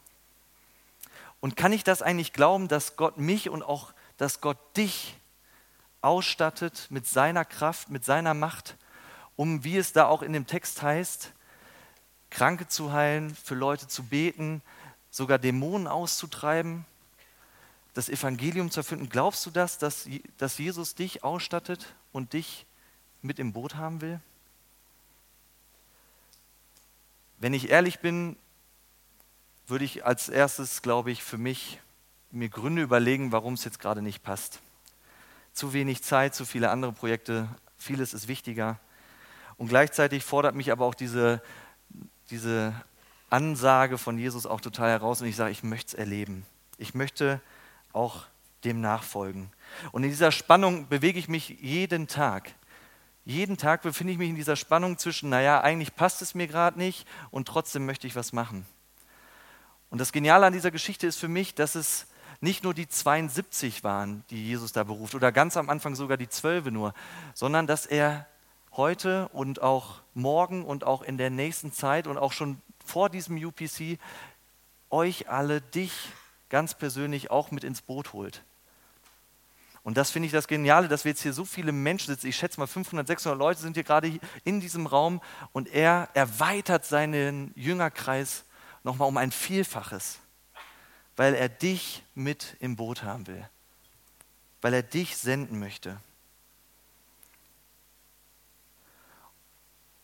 Und 1.40 1.56
kann 1.56 1.72
ich 1.72 1.86
das 1.86 2.02
eigentlich 2.02 2.34
glauben, 2.34 2.68
dass 2.68 2.98
Gott 2.98 3.18
mich 3.18 3.50
und 3.50 3.63
auch, 3.63 3.94
dass 4.18 4.42
Gott 4.42 4.58
dich 4.75 5.16
ausstattet 6.02 6.88
mit 6.90 7.08
seiner 7.08 7.46
Kraft, 7.46 7.92
mit 7.92 8.04
seiner 8.04 8.34
Macht, 8.34 8.75
um, 9.38 9.63
wie 9.63 9.78
es 9.78 9.94
da 9.94 10.08
auch 10.08 10.22
in 10.22 10.34
dem 10.34 10.48
Text 10.48 10.82
heißt, 10.82 11.32
Kranke 12.30 12.68
zu 12.68 12.92
heilen, 12.92 13.34
für 13.34 13.56
Leute 13.56 13.88
zu 13.88 14.04
beten, 14.04 14.62
sogar 15.13 15.39
Dämonen 15.39 15.88
auszutreiben? 15.88 16.86
das 17.93 18.10
Evangelium 18.10 18.72
zu 18.72 18.79
erfinden. 18.79 19.10
Glaubst 19.10 19.46
du 19.46 19.51
das, 19.51 19.77
dass, 19.77 20.08
dass 20.38 20.58
Jesus 20.58 20.96
dich 20.96 21.24
ausstattet 21.24 21.93
und 22.12 22.34
dich 22.34 22.65
mit 23.22 23.39
im 23.39 23.53
Boot 23.53 23.75
haben 23.75 24.01
will? 24.01 24.20
Wenn 27.38 27.53
ich 27.53 27.70
ehrlich 27.70 28.00
bin, 28.00 28.36
würde 29.67 29.86
ich 29.86 30.05
als 30.05 30.29
erstes, 30.29 30.82
glaube 30.82 31.12
ich, 31.12 31.24
für 31.24 31.38
mich 31.38 31.79
mir 32.32 32.50
Gründe 32.50 32.82
überlegen, 32.82 33.32
warum 33.32 33.53
es 33.53 33.63
jetzt 33.63 33.79
gerade 33.79 34.01
nicht 34.01 34.24
passt. 34.24 34.60
Zu 35.53 35.74
wenig 35.74 36.01
Zeit, 36.03 36.34
zu 36.34 36.46
viele 36.46 36.72
andere 36.72 36.93
Projekte, 36.93 37.48
vieles 37.77 38.13
ist 38.13 38.27
wichtiger. 38.27 38.79
Und 39.58 39.67
gleichzeitig 39.67 40.24
fordert 40.24 40.55
mich 40.55 40.72
aber 40.72 40.86
auch 40.86 40.96
diese, 40.96 41.43
diese 42.32 42.74
Ansage 43.34 43.98
von 43.98 44.18
Jesus 44.18 44.46
auch 44.46 44.62
total 44.62 44.92
heraus 44.92 45.22
und 45.22 45.28
ich 45.28 45.36
sage, 45.36 45.52
ich 45.52 45.63
möchte 45.63 45.88
es 45.88 45.94
erleben. 45.96 46.46
Ich 46.78 46.94
möchte 46.94 47.42
auch 47.92 48.25
dem 48.63 48.80
nachfolgen. 48.80 49.50
Und 49.92 50.04
in 50.04 50.10
dieser 50.10 50.32
Spannung 50.32 50.88
bewege 50.88 51.18
ich 51.18 51.28
mich 51.28 51.58
jeden 51.60 52.08
Tag. 52.08 52.54
Jeden 53.25 53.58
Tag 53.58 53.82
befinde 53.82 54.13
ich 54.13 54.20
mich 54.20 54.30
in 54.30 54.36
dieser 54.36 54.56
Spannung 54.56 55.00
zwischen, 55.00 55.30
naja, 55.30 55.62
eigentlich 55.62 55.96
passt 55.96 56.22
es 56.22 56.36
mir 56.36 56.48
gerade 56.48 56.78
nicht 56.78 57.08
und 57.32 57.48
trotzdem 57.48 57.86
möchte 57.88 58.06
ich 58.06 58.16
was 58.16 58.34
machen. 58.34 58.68
Und 59.90 60.00
das 60.00 60.12
Geniale 60.12 60.46
an 60.46 60.54
dieser 60.54 60.72
Geschichte 60.72 61.08
ist 61.08 61.18
für 61.18 61.28
mich, 61.28 61.56
dass 61.56 61.75
es 61.75 62.08
nicht 62.40 62.63
nur 62.63 62.74
die 62.74 62.88
72 62.88 63.84
waren, 63.84 64.24
die 64.30 64.46
Jesus 64.48 64.74
da 64.74 64.84
beruft, 64.84 65.16
oder 65.16 65.32
ganz 65.32 65.58
am 65.58 65.70
Anfang 65.70 65.96
sogar 65.96 66.18
die 66.18 66.30
Zwölfe 66.30 66.72
nur, 66.72 66.94
sondern 67.34 67.66
dass 67.66 67.86
er 67.86 68.28
heute 68.74 69.30
und 69.30 69.62
auch 69.62 70.02
morgen 70.13 70.66
und 70.66 70.84
auch 70.84 71.02
in 71.02 71.18
der 71.18 71.30
nächsten 71.30 71.72
Zeit 71.72 72.06
und 72.06 72.18
auch 72.18 72.32
schon 72.32 72.62
vor 72.84 73.10
diesem 73.10 73.44
UPC 73.44 74.00
euch 74.90 75.30
alle, 75.30 75.62
dich 75.62 75.92
ganz 76.50 76.75
persönlich 76.75 77.32
auch 77.32 77.52
mit 77.52 77.63
ins 77.63 77.82
Boot 77.82 78.13
holt. 78.13 78.44
Und 79.84 79.98
das 79.98 80.12
finde 80.12 80.28
ich 80.28 80.32
das 80.32 80.48
Geniale, 80.48 80.88
dass 80.88 81.04
wir 81.04 81.12
jetzt 81.12 81.24
hier 81.24 81.34
so 81.34 81.44
viele 81.44 81.74
Menschen 81.74 82.13
sitzen. 82.13 82.28
Ich 82.28 82.38
schätze 82.38 82.60
mal 82.60 82.68
500, 82.68 83.06
600 83.06 83.38
Leute 83.38 83.60
sind 83.60 83.74
hier 83.74 83.84
gerade 83.84 84.20
in 84.46 84.62
diesem 84.62 84.88
Raum 84.88 85.22
und 85.52 85.68
er 85.68 86.10
erweitert 86.13 86.86
seinen 86.86 87.52
Jüngerkreis 87.56 88.46
nochmal 88.84 89.10
um 89.10 89.18
ein 89.18 89.32
Vielfaches, 89.32 90.20
weil 91.18 91.36
er 91.36 91.50
dich 91.50 92.04
mit 92.16 92.56
im 92.60 92.78
Boot 92.78 93.04
haben 93.04 93.28
will, 93.28 93.50
weil 94.62 94.74
er 94.74 94.84
dich 94.84 95.18
senden 95.18 95.60
möchte. 95.60 96.00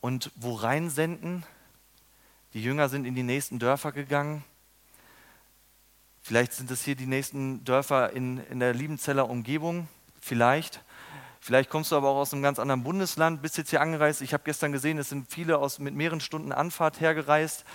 Und 0.01 0.31
wo 0.35 0.55
rein 0.55 0.89
senden? 0.89 1.45
Die 2.53 2.63
Jünger 2.63 2.89
sind 2.89 3.05
in 3.05 3.15
die 3.15 3.23
nächsten 3.23 3.59
Dörfer 3.59 3.91
gegangen 3.91 4.43
Vielleicht 6.21 6.53
sind 6.53 6.69
es 6.69 6.83
hier 6.83 6.95
die 6.95 7.07
nächsten 7.07 7.63
Dörfer 7.63 8.13
in, 8.13 8.37
in 8.51 8.59
der 8.59 8.73
Liebenzeller 8.73 9.27
Umgebung. 9.27 9.87
Vielleicht. 10.21 10.83
Vielleicht 11.39 11.71
kommst 11.71 11.91
du 11.91 11.95
aber 11.95 12.09
auch 12.09 12.17
aus 12.17 12.33
einem 12.33 12.43
ganz 12.43 12.59
anderen 12.59 12.83
Bundesland, 12.83 13.41
bist 13.41 13.57
jetzt 13.57 13.71
hier 13.71 13.81
angereist. 13.81 14.21
Ich 14.21 14.31
habe 14.33 14.43
gestern 14.43 14.71
gesehen, 14.71 14.99
es 14.99 15.09
sind 15.09 15.31
viele 15.31 15.57
aus, 15.57 15.79
mit 15.79 15.95
mehreren 15.95 16.19
Stunden 16.19 16.51
Anfahrt 16.51 16.99
hergereist. 16.99 17.65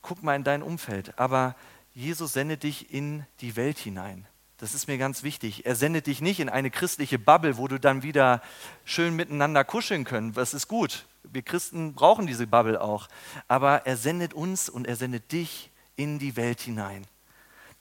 Guck 0.00 0.24
mal 0.24 0.34
in 0.34 0.42
dein 0.42 0.64
Umfeld. 0.64 1.16
Aber 1.20 1.54
Jesus 1.94 2.32
sendet 2.32 2.64
dich 2.64 2.92
in 2.92 3.26
die 3.40 3.54
Welt 3.54 3.78
hinein. 3.78 4.26
Das 4.56 4.74
ist 4.74 4.88
mir 4.88 4.98
ganz 4.98 5.22
wichtig. 5.22 5.64
Er 5.64 5.76
sendet 5.76 6.08
dich 6.08 6.20
nicht 6.20 6.40
in 6.40 6.48
eine 6.48 6.72
christliche 6.72 7.20
Bubble, 7.20 7.58
wo 7.58 7.68
du 7.68 7.78
dann 7.78 8.02
wieder 8.02 8.42
schön 8.84 9.14
miteinander 9.14 9.62
kuscheln 9.62 10.02
können. 10.02 10.32
Das 10.32 10.52
ist 10.52 10.66
gut. 10.66 11.04
Wir 11.24 11.42
Christen 11.42 11.94
brauchen 11.94 12.26
diese 12.26 12.46
Bubble 12.46 12.80
auch. 12.80 13.08
Aber 13.48 13.86
er 13.86 13.96
sendet 13.96 14.34
uns 14.34 14.68
und 14.68 14.86
er 14.86 14.96
sendet 14.96 15.32
dich 15.32 15.70
in 15.96 16.18
die 16.18 16.36
Welt 16.36 16.60
hinein 16.60 17.06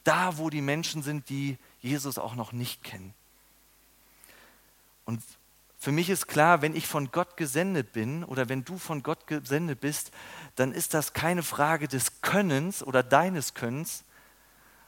da, 0.04 0.38
wo 0.38 0.50
die 0.50 0.62
Menschen 0.62 1.04
sind, 1.04 1.30
die 1.30 1.58
Jesus 1.82 2.18
auch 2.18 2.36
noch 2.36 2.52
nicht 2.52 2.84
kennen. 2.84 3.14
Und 5.06 5.22
für 5.80 5.92
mich 5.92 6.10
ist 6.10 6.28
klar, 6.28 6.62
wenn 6.62 6.76
ich 6.76 6.88
von 6.88 7.12
Gott 7.12 7.38
gesendet 7.38 7.92
bin 7.92 8.24
oder 8.24 8.50
wenn 8.50 8.64
du 8.64 8.78
von 8.78 9.04
Gott 9.04 9.26
gesendet 9.28 9.82
bist, 9.82 10.12
dann 10.56 10.74
ist 10.74 10.94
das 10.94 11.14
keine 11.14 11.44
Frage 11.44 11.88
des 11.88 12.22
Könnens 12.22 12.84
oder 12.84 13.02
deines 13.02 13.54
Könnens, 13.56 14.04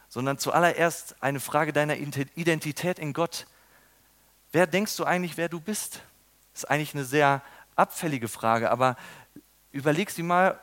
sondern 0.07 0.37
zuallererst 0.37 1.15
eine 1.21 1.39
Frage 1.39 1.73
deiner 1.73 1.97
Identität 1.97 2.99
in 2.99 3.13
Gott. 3.13 3.47
Wer 4.51 4.67
denkst 4.67 4.95
du 4.97 5.03
eigentlich, 5.03 5.37
wer 5.37 5.49
du 5.49 5.59
bist? 5.59 6.01
Das 6.53 6.63
ist 6.63 6.69
eigentlich 6.69 6.93
eine 6.93 7.05
sehr 7.05 7.41
abfällige 7.75 8.27
Frage, 8.27 8.71
aber 8.71 8.95
überleg 9.71 10.09
sie 10.09 10.23
mal, 10.23 10.59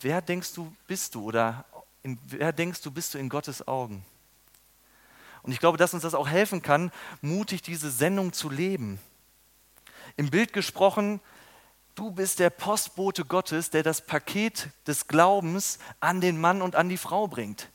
wer 0.00 0.22
denkst 0.22 0.54
du, 0.54 0.74
bist 0.86 1.14
du 1.14 1.24
oder 1.24 1.64
in, 2.02 2.18
wer 2.26 2.52
denkst 2.52 2.82
du, 2.82 2.90
bist 2.90 3.14
du 3.14 3.18
in 3.18 3.28
Gottes 3.28 3.66
Augen? 3.66 4.04
Und 5.42 5.52
ich 5.52 5.60
glaube, 5.60 5.78
dass 5.78 5.94
uns 5.94 6.02
das 6.02 6.14
auch 6.14 6.28
helfen 6.28 6.62
kann, 6.62 6.92
mutig 7.20 7.62
diese 7.62 7.90
Sendung 7.90 8.32
zu 8.32 8.50
leben. 8.50 8.98
Im 10.16 10.30
Bild 10.30 10.52
gesprochen, 10.52 11.20
du 11.94 12.10
bist 12.10 12.38
der 12.38 12.50
Postbote 12.50 13.24
Gottes, 13.24 13.70
der 13.70 13.82
das 13.82 14.04
Paket 14.04 14.68
des 14.86 15.06
Glaubens 15.06 15.78
an 16.00 16.20
den 16.20 16.40
Mann 16.40 16.62
und 16.62 16.76
an 16.76 16.88
die 16.88 16.96
Frau 16.96 17.28
bringt. 17.28 17.68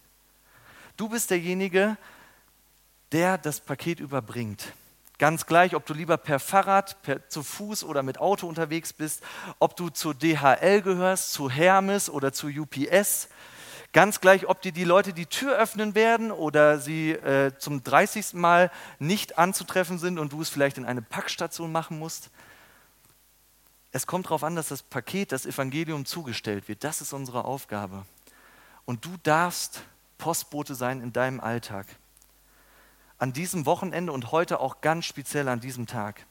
Du 0.98 1.10
bist 1.10 1.32
derjenige, 1.32 1.98
der 3.12 3.38
das 3.38 3.60
Paket 3.60 4.00
überbringt. 4.00 4.74
Ganz 5.24 5.46
gleich, 5.46 5.74
ob 5.74 5.86
du 5.86 5.94
lieber 5.94 6.18
per 6.18 6.38
Fahrrad, 6.38 7.02
per, 7.02 7.30
zu 7.30 7.44
Fuß 7.44 7.86
oder 7.86 8.04
mit 8.04 8.18
Auto 8.20 8.46
unterwegs 8.46 8.92
bist, 8.92 9.24
ob 9.58 9.78
du 9.78 9.88
zu 9.88 10.12
DHL 10.12 10.82
gehörst, 10.82 11.32
zu 11.32 11.50
Hermes 11.50 12.10
oder 12.10 12.34
zu 12.34 12.48
UPS, 12.48 13.30
Ganz 13.94 14.20
gleich, 14.20 14.50
ob 14.50 14.62
dir 14.62 14.74
die 14.74 14.84
Leute 14.84 15.14
die 15.14 15.28
Tür 15.28 15.58
öffnen 15.58 15.96
werden 15.96 16.34
oder 16.34 16.78
sie 16.78 17.12
äh, 17.12 17.58
zum 17.58 17.86
30. 17.86 18.34
Mal 18.34 18.70
nicht 19.00 19.38
anzutreffen 19.38 19.98
sind 19.98 20.20
und 20.20 20.34
du 20.34 20.42
es 20.42 20.50
vielleicht 20.50 20.78
in 20.78 20.84
eine 20.84 21.02
Packstation 21.02 21.72
machen 21.72 22.00
musst. 22.00 22.30
Es 23.94 24.06
kommt 24.06 24.26
darauf 24.26 24.44
an, 24.44 24.58
dass 24.58 24.68
das 24.68 24.84
Paket, 24.84 25.32
das 25.32 25.46
Evangelium 25.46 26.06
zugestellt 26.06 26.68
wird. 26.68 26.84
Das 26.84 27.00
ist 27.00 27.14
unsere 27.14 27.46
Aufgabe. 27.46 28.06
Und 28.84 29.06
du 29.06 29.16
darfst 29.24 29.84
Postbote 30.18 30.76
sein 30.76 31.00
in 31.00 31.14
deinem 31.14 31.40
Alltag. 31.40 31.86
An 33.24 33.32
diesem 33.32 33.66
Wochenende 33.66 34.12
und 34.12 34.34
heute 34.34 34.60
auch 34.60 34.82
ganz 34.82 35.06
speziell 35.06 35.48
an 35.48 35.62
diesem 35.62 35.88
Tag. 35.88 36.26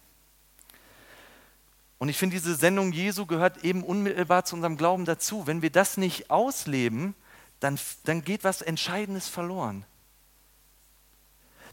Und 1.96 2.10
ich 2.10 2.18
finde, 2.18 2.36
diese 2.36 2.54
Sendung 2.54 2.92
Jesu 2.92 3.24
gehört 3.24 3.64
eben 3.64 3.82
unmittelbar 3.82 4.44
zu 4.44 4.56
unserem 4.56 4.76
Glauben 4.76 5.06
dazu. 5.06 5.46
Wenn 5.46 5.62
wir 5.62 5.70
das 5.70 5.96
nicht 5.96 6.30
ausleben, 6.30 7.14
dann, 7.60 7.78
dann 8.04 8.22
geht 8.22 8.44
was 8.44 8.60
Entscheidendes 8.60 9.26
verloren. 9.26 9.86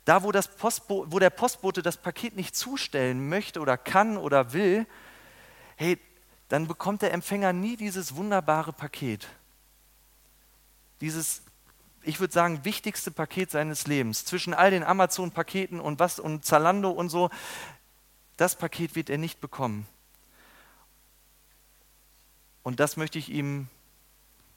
Da, 0.05 0.23
wo, 0.23 0.31
das 0.31 0.55
Postbo 0.55 1.05
wo 1.09 1.19
der 1.19 1.31
Postbote 1.31 1.81
das 1.81 1.97
Paket 1.97 2.37
nicht 2.37 2.55
zustellen 2.55 3.27
möchte 3.27 3.59
oder 3.59 3.77
kann 3.77 4.15
oder 4.15 4.53
will, 4.53 4.87
hey, 5.75 5.99
dann 6.47 6.65
bekommt 6.65 7.01
der 7.01 7.11
Empfänger 7.11 7.51
nie 7.51 7.75
dieses 7.75 8.15
wunderbare 8.15 8.71
Paket. 8.71 9.27
Dieses, 11.01 11.41
ich 12.03 12.19
würde 12.19 12.33
sagen, 12.33 12.65
wichtigste 12.65 13.11
Paket 13.11 13.51
seines 13.51 13.87
Lebens. 13.87 14.25
Zwischen 14.25 14.53
all 14.53 14.71
den 14.71 14.83
Amazon-Paketen 14.83 15.79
und 15.79 15.99
was 15.99 16.19
und 16.19 16.45
Zalando 16.45 16.89
und 16.89 17.09
so, 17.09 17.29
das 18.37 18.55
Paket 18.55 18.95
wird 18.95 19.09
er 19.09 19.17
nicht 19.17 19.41
bekommen. 19.41 19.85
Und 22.63 22.79
das 22.79 22.97
möchte 22.97 23.19
ich 23.19 23.29
ihm, 23.29 23.67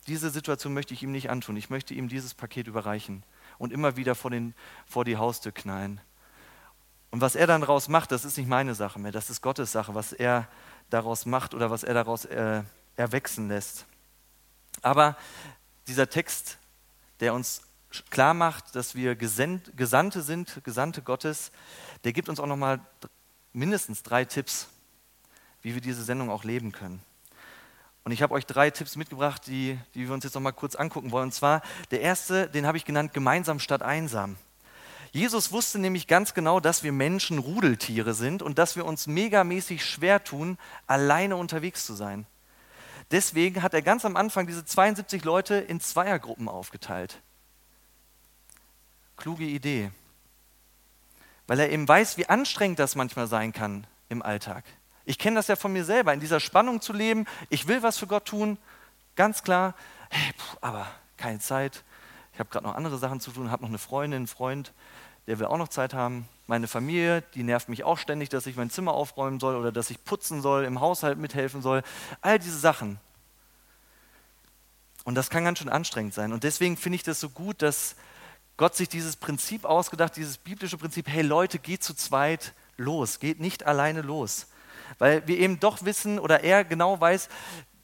diese 0.07 0.31
Situation 0.31 0.75
möchte 0.75 0.95
ich 0.95 1.03
ihm 1.03 1.13
nicht 1.13 1.31
antun. 1.31 1.57
Ich 1.57 1.71
möchte 1.71 1.95
ihm 1.95 2.09
dieses 2.09 2.35
Paket 2.35 2.67
überreichen 2.67 3.23
und 3.59 3.73
immer 3.73 3.97
wieder 3.97 4.15
vor, 4.15 4.31
den, 4.31 4.55
vor 4.87 5.05
die 5.05 5.17
Haustür 5.17 5.53
knallen. 5.53 6.01
Und 7.11 7.21
was 7.21 7.35
er 7.35 7.47
dann 7.47 7.61
daraus 7.61 7.89
macht, 7.89 8.11
das 8.11 8.25
ist 8.25 8.39
nicht 8.39 8.49
meine 8.49 8.75
Sache 8.75 8.99
mehr, 8.99 9.13
das 9.13 9.31
ist 9.31 9.43
Gottes 9.43 9.71
Sache, 9.71 9.95
was 9.95 10.13
er 10.13 10.49
daraus 10.91 11.27
macht 11.27 11.55
oder 11.55 11.71
was 11.71 11.85
er 11.85 11.95
daraus 11.95 12.25
äh, 12.25 12.63
erwachsen 12.97 13.49
lässt. 13.49 13.87
Aber 14.81 15.17
dieser 15.87 16.09
Text, 16.09 16.59
der 17.23 17.35
uns 17.35 17.62
klar 18.11 18.35
macht, 18.35 18.75
dass 18.75 18.97
wir 18.97 19.14
Gesandte 19.14 20.23
sind, 20.23 20.61
Gesandte 20.64 21.02
Gottes, 21.02 21.52
der 22.02 22.12
gibt 22.12 22.29
uns 22.29 22.41
auch 22.41 22.47
nochmal 22.47 22.81
mindestens 23.52 24.02
drei 24.02 24.25
Tipps, 24.25 24.67
wie 25.62 25.75
wir 25.75 25.81
diese 25.81 26.02
Sendung 26.02 26.31
auch 26.31 26.43
leben 26.43 26.73
können. 26.73 27.00
Und 28.02 28.11
ich 28.11 28.23
habe 28.23 28.35
euch 28.35 28.45
drei 28.45 28.71
Tipps 28.71 28.97
mitgebracht, 28.97 29.47
die, 29.47 29.79
die 29.95 30.09
wir 30.09 30.14
uns 30.14 30.25
jetzt 30.25 30.35
nochmal 30.35 30.52
kurz 30.52 30.75
angucken 30.75 31.12
wollen. 31.12 31.26
Und 31.26 31.33
zwar, 31.33 31.62
der 31.93 32.00
erste, 32.00 32.49
den 32.49 32.67
habe 32.67 32.76
ich 32.76 32.85
genannt, 32.85 33.12
gemeinsam 33.12 33.61
statt 33.61 33.83
einsam. 33.83 34.37
Jesus 35.12 35.52
wusste 35.52 35.79
nämlich 35.79 36.09
ganz 36.09 36.35
genau, 36.35 36.59
dass 36.59 36.83
wir 36.83 36.91
Menschen 36.91 37.38
Rudeltiere 37.38 38.14
sind 38.14 38.43
und 38.43 38.59
dass 38.59 38.75
wir 38.75 38.85
uns 38.85 39.07
megamäßig 39.07 39.85
schwer 39.85 40.25
tun, 40.25 40.59
alleine 40.88 41.37
unterwegs 41.37 41.87
zu 41.87 41.95
sein. 41.95 42.26
Deswegen 43.12 43.62
hat 43.62 43.75
er 43.75 43.83
ganz 43.83 44.04
am 44.04 44.16
Anfang 44.16 44.47
diese 44.47 44.64
72 44.64 45.23
Leute 45.23 45.57
in 45.57 45.81
Zweiergruppen 45.81 46.49
aufgeteilt. 46.49 47.21
Kluge 49.16 49.45
Idee. 49.45 49.90
Weil 51.47 51.61
er 51.61 51.71
eben 51.71 51.87
weiß, 51.87 52.16
wie 52.16 52.28
anstrengend 52.28 52.78
das 52.78 52.95
manchmal 52.95 53.26
sein 53.26 53.52
kann 53.52 53.87
im 54.09 54.23
Alltag. 54.23 54.64
Ich 55.04 55.19
kenne 55.19 55.37
das 55.37 55.49
ja 55.49 55.57
von 55.57 55.73
mir 55.73 55.85
selber, 55.85 56.14
in 56.14 56.21
dieser 56.21 56.40
Spannung 56.40 56.81
zu 56.81 56.95
leben. 56.95 57.26
Ich 57.50 57.69
will 57.69 57.83
was 57.83 57.99
für 57.99 58.07
Gott 58.07 58.25
tun, 58.25 58.57
ganz 59.14 59.42
klar. 59.42 59.75
Hey, 60.09 60.33
puh, 60.33 60.57
aber 60.62 60.87
keine 61.19 61.38
Zeit. 61.38 61.85
Ich 62.33 62.38
habe 62.38 62.49
gerade 62.49 62.66
noch 62.66 62.75
andere 62.75 62.97
Sachen 62.99 63.21
zu 63.21 63.31
tun, 63.31 63.50
habe 63.50 63.62
noch 63.62 63.69
eine 63.69 63.78
Freundin, 63.78 64.19
einen 64.19 64.26
Freund, 64.26 64.73
der 65.26 65.38
will 65.38 65.47
auch 65.47 65.59
noch 65.59 65.69
Zeit 65.69 65.92
haben. 65.92 66.26
Meine 66.47 66.67
Familie, 66.67 67.23
die 67.35 67.45
nervt 67.45 67.69
mich 67.69 67.85
auch 67.85 67.99
ständig, 67.99 68.29
dass 68.29 68.47
ich 68.47 68.57
mein 68.57 68.71
Zimmer 68.71 68.93
aufräumen 68.93 69.41
soll 69.41 69.57
oder 69.57 69.73
dass 69.73 69.91
ich 69.91 70.05
putzen 70.05 70.43
soll, 70.43 70.65
im 70.65 70.81
Haushalt 70.81 71.19
mithelfen 71.19 71.63
soll. 71.63 71.83
All 72.21 72.39
diese 72.39 72.59
Sachen. 72.59 72.99
Und 75.05 75.15
das 75.15 75.31
kann 75.31 75.45
ganz 75.45 75.59
schön 75.59 75.69
anstrengend 75.69 76.15
sein. 76.15 76.33
Und 76.33 76.45
deswegen 76.45 76.77
finde 76.77 76.97
ich 76.97 77.03
das 77.03 77.21
so 77.21 77.29
gut, 77.29 77.63
dass 77.63 77.97
Gott 78.57 78.77
sich 78.77 78.89
dieses 78.89 79.17
Prinzip 79.17 79.65
ausgedacht, 79.65 80.17
dieses 80.17 80.39
biblische 80.39 80.79
Prinzip, 80.79 81.09
hey 81.09 81.23
Leute, 81.23 81.59
geht 81.59 81.83
zu 81.83 81.95
zweit 81.95 82.53
los, 82.77 83.19
geht 83.19 83.41
nicht 83.41 83.67
alleine 83.67 84.03
los. 84.03 84.47
Weil 84.99 85.27
wir 85.27 85.39
eben 85.39 85.59
doch 85.59 85.85
wissen 85.85 86.19
oder 86.19 86.45
er 86.45 86.65
genau 86.65 87.01
weiß, 87.01 87.29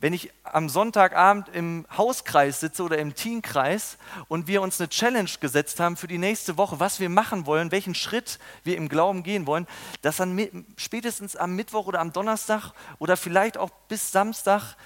wenn 0.01 0.13
ich 0.13 0.31
am 0.45 0.69
Sonntagabend 0.69 1.49
im 1.49 1.87
Hauskreis 1.97 2.61
sitze 2.61 2.83
oder 2.85 2.99
im 2.99 3.15
Teenkreis 3.15 3.99
und 4.29 4.47
wir 4.47 4.63
uns 4.63 4.81
eine 4.81 4.89
Challenge 4.89 5.31
gesetzt 5.41 5.81
haben 5.81 5.97
für 5.97 6.07
die 6.07 6.19
nächste 6.19 6.57
Woche, 6.57 6.79
was 6.79 7.01
wir 7.01 7.09
machen 7.09 7.47
wollen, 7.47 7.73
welchen 7.73 7.95
Schritt 7.95 8.39
wir 8.63 8.77
im 8.77 8.89
Glauben 8.89 9.23
gehen 9.23 9.47
wollen, 9.47 9.67
dass 10.03 10.19
dann 10.19 10.67
spätestens 10.77 11.35
am 11.35 11.57
Mittwoch 11.57 11.87
oder 11.87 12.01
am 12.01 12.13
Donnerstag 12.13 12.73
oder 12.99 13.17
vielleicht 13.17 13.59
auch 13.59 13.71
bis 13.89 14.13
Samstag 14.13 14.77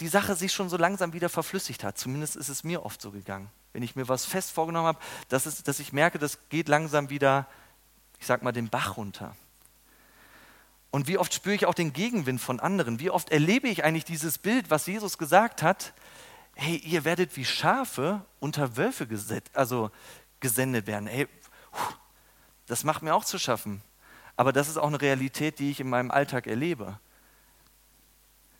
die 0.00 0.08
Sache 0.08 0.34
sich 0.34 0.52
schon 0.52 0.68
so 0.68 0.76
langsam 0.76 1.12
wieder 1.12 1.28
verflüssigt 1.28 1.84
hat. 1.84 1.96
Zumindest 1.96 2.36
ist 2.36 2.48
es 2.48 2.64
mir 2.64 2.84
oft 2.84 3.00
so 3.00 3.12
gegangen. 3.12 3.50
Wenn 3.72 3.82
ich 3.82 3.96
mir 3.96 4.08
was 4.08 4.24
fest 4.24 4.50
vorgenommen 4.50 4.88
habe, 4.88 4.98
dass, 5.28 5.46
es, 5.46 5.62
dass 5.62 5.80
ich 5.80 5.92
merke, 5.92 6.18
das 6.18 6.38
geht 6.48 6.68
langsam 6.68 7.10
wieder, 7.10 7.46
ich 8.18 8.26
sag 8.26 8.42
mal, 8.42 8.52
den 8.52 8.68
Bach 8.68 8.96
runter. 8.96 9.36
Und 10.90 11.08
wie 11.08 11.18
oft 11.18 11.34
spüre 11.34 11.54
ich 11.54 11.66
auch 11.66 11.74
den 11.74 11.92
Gegenwind 11.92 12.40
von 12.40 12.60
anderen? 12.60 13.00
Wie 13.00 13.10
oft 13.10 13.30
erlebe 13.30 13.68
ich 13.68 13.84
eigentlich 13.84 14.04
dieses 14.04 14.38
Bild, 14.38 14.70
was 14.70 14.86
Jesus 14.86 15.18
gesagt 15.18 15.62
hat? 15.62 15.92
Hey, 16.54 16.76
ihr 16.76 17.04
werdet 17.04 17.36
wie 17.36 17.44
Schafe 17.44 18.24
unter 18.40 18.76
Wölfe 18.76 19.06
geset 19.06 19.44
also 19.52 19.90
gesendet 20.40 20.86
werden. 20.86 21.06
Hey, 21.06 21.28
das 22.66 22.84
macht 22.84 23.02
mir 23.02 23.14
auch 23.14 23.24
zu 23.24 23.38
schaffen. 23.38 23.82
Aber 24.36 24.52
das 24.52 24.68
ist 24.68 24.76
auch 24.76 24.86
eine 24.86 25.00
Realität, 25.00 25.58
die 25.58 25.70
ich 25.70 25.80
in 25.80 25.88
meinem 25.88 26.10
Alltag 26.10 26.46
erlebe. 26.46 26.98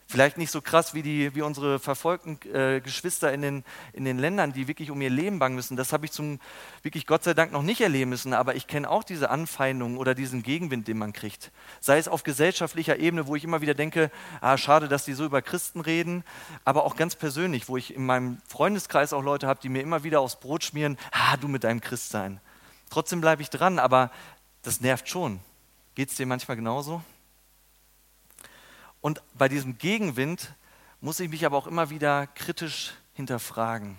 Vielleicht 0.09 0.39
nicht 0.39 0.53
so 0.53 0.61
krass 0.63 0.95
wie, 0.95 1.03
die, 1.03 1.35
wie 1.35 1.43
unsere 1.43 1.81
verfolgten 1.81 2.39
äh, 2.53 2.81
Geschwister 2.81 3.33
in 3.33 3.43
den, 3.43 3.65
in 3.93 4.05
den 4.05 4.19
Ländern, 4.19 4.53
die 4.53 4.69
wirklich 4.69 4.93
um 4.93 5.01
ihr 5.01 5.11
Leben 5.11 5.41
bangen 5.41 5.57
müssen. 5.57 5.77
Das 5.77 5.93
habe 5.93 6.07
ich 6.07 6.13
zum 6.13 6.39
wirklich 6.83 7.09
Gott 7.09 7.25
sei 7.25 7.35
Dank 7.35 7.51
noch 7.51 7.63
nicht 7.63 7.81
erleben 7.81 8.11
müssen, 8.11 8.33
aber 8.33 8.55
ich 8.55 8.69
kenne 8.69 8.89
auch 8.89 9.03
diese 9.03 9.31
Anfeindungen 9.31 9.99
oder 9.99 10.15
diesen 10.15 10.45
Gegenwind, 10.45 10.87
den 10.87 10.99
man 10.99 11.13
kriegt. 11.13 11.51
Sei 11.81 11.99
es 11.99 12.07
auf 12.07 12.23
gesellschaftlicher 12.23 13.01
Ebene, 13.01 13.27
wo 13.27 13.35
ich 13.35 13.43
immer 13.43 13.63
wieder 13.63 13.75
denke, 13.75 14.13
ah, 14.41 14.57
schade, 14.57 14.87
dass 14.87 15.05
die 15.05 15.13
so 15.13 15.25
über 15.25 15.43
Christen 15.43 15.81
reden, 15.81 16.23
aber 16.65 16.85
auch 16.85 16.95
ganz 16.95 17.17
persönlich, 17.17 17.69
wo 17.69 17.77
ich 17.77 17.93
in 17.93 18.07
meinem 18.07 18.39
Freundeskreis 18.47 19.13
auch 19.13 19.23
Leute 19.23 19.49
habe, 19.49 19.59
die 19.61 19.69
mir 19.69 19.83
immer 19.83 20.05
wieder 20.05 20.21
aufs 20.21 20.39
Brot 20.39 20.63
schmieren, 20.63 20.99
ah, 21.11 21.37
du 21.37 21.49
mit 21.49 21.65
deinem 21.65 21.81
Christsein. 21.81 22.41
Trotzdem 22.91 23.21
bleibe 23.21 23.43
ich 23.43 23.51
dran, 23.51 23.81
aber 23.81 24.13
das 24.63 24.81
nervt 24.81 25.09
schon. 25.09 25.41
Geht 25.97 26.11
es 26.11 26.17
dir 26.17 26.27
manchmal 26.27 26.57
genauso? 26.57 27.03
Und 29.07 29.23
bei 29.35 29.49
diesem 29.49 29.79
Gegenwind 29.79 30.53
muss 31.01 31.21
ich 31.21 31.31
mich 31.31 31.47
aber 31.47 31.57
auch 31.57 31.69
immer 31.69 31.91
wieder 31.91 32.27
kritisch 32.27 32.93
hinterfragen. 33.15 33.99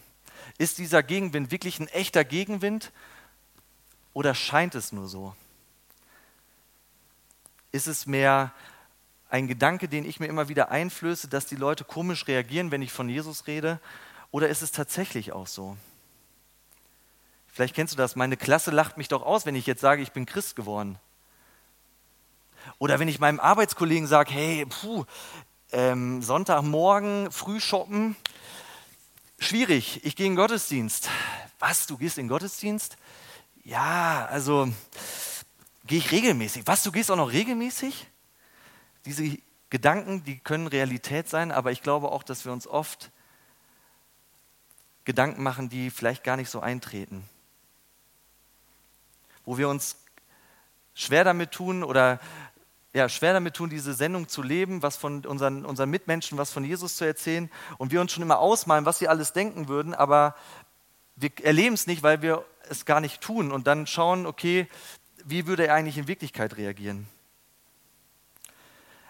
Ist 0.57 0.79
dieser 0.79 1.01
Gegenwind 1.01 1.49
wirklich 1.49 1.79
ein 1.79 1.87
echter 1.87 2.25
Gegenwind 2.25 2.91
oder 4.11 4.35
scheint 4.35 4.75
es 4.75 4.91
nur 4.91 5.07
so? 5.07 5.33
Ist 7.71 7.87
es 7.87 8.05
mehr 8.05 8.51
ein 9.29 9.47
Gedanke, 9.47 9.87
den 9.87 10.03
ich 10.03 10.19
mir 10.19 10.27
immer 10.27 10.49
wieder 10.49 10.71
einflöße, 10.71 11.29
dass 11.29 11.45
die 11.45 11.55
Leute 11.55 11.85
komisch 11.85 12.27
reagieren, 12.27 12.71
wenn 12.71 12.81
ich 12.81 12.91
von 12.91 13.07
Jesus 13.07 13.47
rede? 13.47 13.79
Oder 14.31 14.49
ist 14.49 14.61
es 14.61 14.73
tatsächlich 14.73 15.31
auch 15.31 15.47
so? 15.47 15.77
Vielleicht 17.47 17.75
kennst 17.75 17.93
du 17.93 17.97
das, 17.97 18.17
meine 18.17 18.35
Klasse 18.35 18.71
lacht 18.71 18.97
mich 18.97 19.07
doch 19.07 19.23
aus, 19.23 19.45
wenn 19.45 19.55
ich 19.55 19.67
jetzt 19.67 19.79
sage, 19.79 20.01
ich 20.01 20.11
bin 20.11 20.25
Christ 20.25 20.57
geworden. 20.57 20.99
Oder 22.79 22.99
wenn 22.99 23.07
ich 23.07 23.19
meinem 23.19 23.39
Arbeitskollegen 23.39 24.07
sage, 24.07 24.31
hey, 24.31 24.65
puh, 24.65 25.05
ähm, 25.71 26.21
Sonntagmorgen 26.21 27.31
früh 27.31 27.59
shoppen, 27.59 28.15
schwierig, 29.39 30.05
ich 30.05 30.15
gehe 30.15 30.27
in 30.27 30.33
den 30.33 30.37
Gottesdienst. 30.37 31.09
Was, 31.59 31.87
du 31.87 31.97
gehst 31.97 32.17
in 32.17 32.25
den 32.25 32.29
Gottesdienst? 32.29 32.97
Ja, 33.63 34.27
also 34.29 34.71
gehe 35.85 35.97
ich 35.97 36.11
regelmäßig. 36.11 36.67
Was, 36.67 36.83
du 36.83 36.91
gehst 36.91 37.09
auch 37.09 37.15
noch 37.15 37.31
regelmäßig? 37.31 38.07
Diese 39.05 39.37
Gedanken, 39.69 40.23
die 40.23 40.37
können 40.37 40.67
Realität 40.67 41.27
sein, 41.27 41.51
aber 41.51 41.71
ich 41.71 41.81
glaube 41.81 42.11
auch, 42.11 42.23
dass 42.23 42.45
wir 42.45 42.53
uns 42.53 42.67
oft 42.67 43.11
Gedanken 45.03 45.41
machen, 45.41 45.69
die 45.69 45.89
vielleicht 45.89 46.23
gar 46.23 46.37
nicht 46.37 46.49
so 46.49 46.59
eintreten. 46.59 47.27
Wo 49.45 49.57
wir 49.57 49.67
uns 49.67 49.97
schwer 50.93 51.23
damit 51.23 51.51
tun 51.51 51.83
oder 51.83 52.19
ja, 52.97 53.07
schwer 53.09 53.33
damit 53.33 53.53
tun, 53.53 53.69
diese 53.69 53.93
Sendung 53.93 54.27
zu 54.27 54.41
leben, 54.41 54.81
was 54.81 54.97
von 54.97 55.23
unseren, 55.23 55.65
unseren 55.65 55.89
Mitmenschen, 55.91 56.39
was 56.39 56.51
von 56.51 56.63
Jesus 56.63 56.95
zu 56.95 57.05
erzählen. 57.05 57.51
Und 57.77 57.91
wir 57.91 58.01
uns 58.01 58.11
schon 58.11 58.23
immer 58.23 58.39
ausmalen, 58.39 58.85
was 58.85 58.97
sie 58.97 59.07
alles 59.07 59.33
denken 59.33 59.67
würden, 59.67 59.93
aber 59.93 60.35
wir 61.15 61.29
erleben 61.43 61.75
es 61.75 61.85
nicht, 61.85 62.01
weil 62.01 62.23
wir 62.23 62.43
es 62.69 62.85
gar 62.85 62.99
nicht 62.99 63.21
tun 63.21 63.51
und 63.51 63.67
dann 63.67 63.85
schauen, 63.85 64.25
okay, 64.25 64.67
wie 65.23 65.45
würde 65.45 65.67
er 65.67 65.75
eigentlich 65.75 65.99
in 65.99 66.07
Wirklichkeit 66.07 66.57
reagieren? 66.57 67.07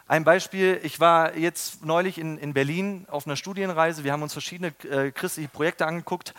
Ein 0.10 0.24
Beispiel, 0.24 0.80
ich 0.84 1.02
war 1.02 1.36
jetzt 1.36 1.84
neulich 1.84 2.18
in, 2.18 2.38
in 2.38 2.54
Berlin 2.54 3.06
auf 3.10 3.28
einer 3.28 3.36
Studienreise. 3.36 4.06
Wir 4.06 4.14
haben 4.14 4.24
uns 4.24 4.32
verschiedene 4.32 4.72
äh, 4.90 5.12
christliche 5.12 5.50
Projekte 5.50 5.86
angeguckt. 5.86 6.34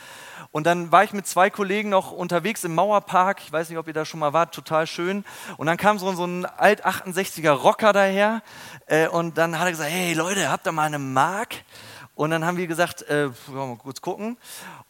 Und 0.52 0.66
dann 0.66 0.90
war 0.90 1.04
ich 1.04 1.12
mit 1.12 1.26
zwei 1.26 1.50
Kollegen 1.50 1.90
noch 1.90 2.11
unterwegs 2.11 2.64
im 2.64 2.74
Mauerpark. 2.74 3.42
Ich 3.42 3.52
weiß 3.52 3.68
nicht, 3.68 3.76
ob 3.76 3.87
ihr 3.87 3.92
da 3.92 4.07
schon 4.07 4.20
mal 4.20 4.33
wart, 4.33 4.54
total 4.54 4.87
schön. 4.87 5.22
Und 5.59 5.66
dann 5.66 5.76
kam 5.76 5.98
so, 5.98 6.11
so 6.14 6.24
ein 6.24 6.46
alt 6.46 6.87
68er 6.87 7.50
Rocker 7.50 7.92
daher. 7.92 8.42
Äh, 8.87 9.09
und 9.09 9.37
dann 9.37 9.59
hat 9.59 9.66
er 9.66 9.72
gesagt, 9.72 9.90
hey 9.90 10.14
Leute, 10.14 10.50
habt 10.50 10.66
ihr 10.66 10.72
mal 10.72 10.85
eine 10.85 10.98
Mark? 10.98 11.57
Und 12.18 12.31
dann 12.31 12.44
haben 12.44 12.57
wir 12.57 12.66
gesagt, 12.66 13.02
äh, 13.02 13.31
mal 13.46 13.76
kurz 13.76 14.00
gucken. 14.00 14.38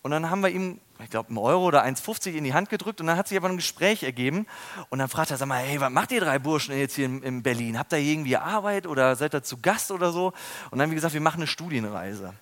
Und 0.00 0.12
dann 0.12 0.30
haben 0.30 0.40
wir 0.40 0.48
ihm, 0.48 0.80
ich 1.04 1.10
glaube, 1.10 1.28
einen 1.28 1.36
Euro 1.36 1.66
oder 1.66 1.84
1,50 1.84 2.32
in 2.32 2.42
die 2.42 2.54
Hand 2.54 2.70
gedrückt. 2.70 3.02
Und 3.02 3.06
dann 3.06 3.18
hat 3.18 3.28
sich 3.28 3.36
aber 3.36 3.50
ein 3.50 3.56
Gespräch 3.56 4.02
ergeben. 4.02 4.46
Und 4.88 4.98
dann 4.98 5.10
fragt 5.10 5.30
er, 5.30 5.36
sag 5.36 5.46
mal, 5.46 5.58
hey, 5.58 5.78
was 5.78 5.90
macht 5.90 6.10
ihr 6.10 6.22
drei 6.22 6.38
Burschen 6.38 6.74
jetzt 6.74 6.94
hier 6.94 7.04
in, 7.04 7.22
in 7.22 7.42
Berlin? 7.42 7.78
Habt 7.78 7.92
ihr 7.92 7.98
irgendwie 7.98 8.38
Arbeit 8.38 8.86
oder 8.86 9.14
seid 9.14 9.34
ihr 9.34 9.42
zu 9.42 9.58
Gast 9.58 9.90
oder 9.90 10.10
so? 10.10 10.28
Und 10.70 10.78
dann 10.78 10.80
haben 10.80 10.90
wir 10.90 10.94
gesagt, 10.94 11.12
wir 11.12 11.20
machen 11.20 11.40
eine 11.40 11.46
Studienreise. 11.46 12.32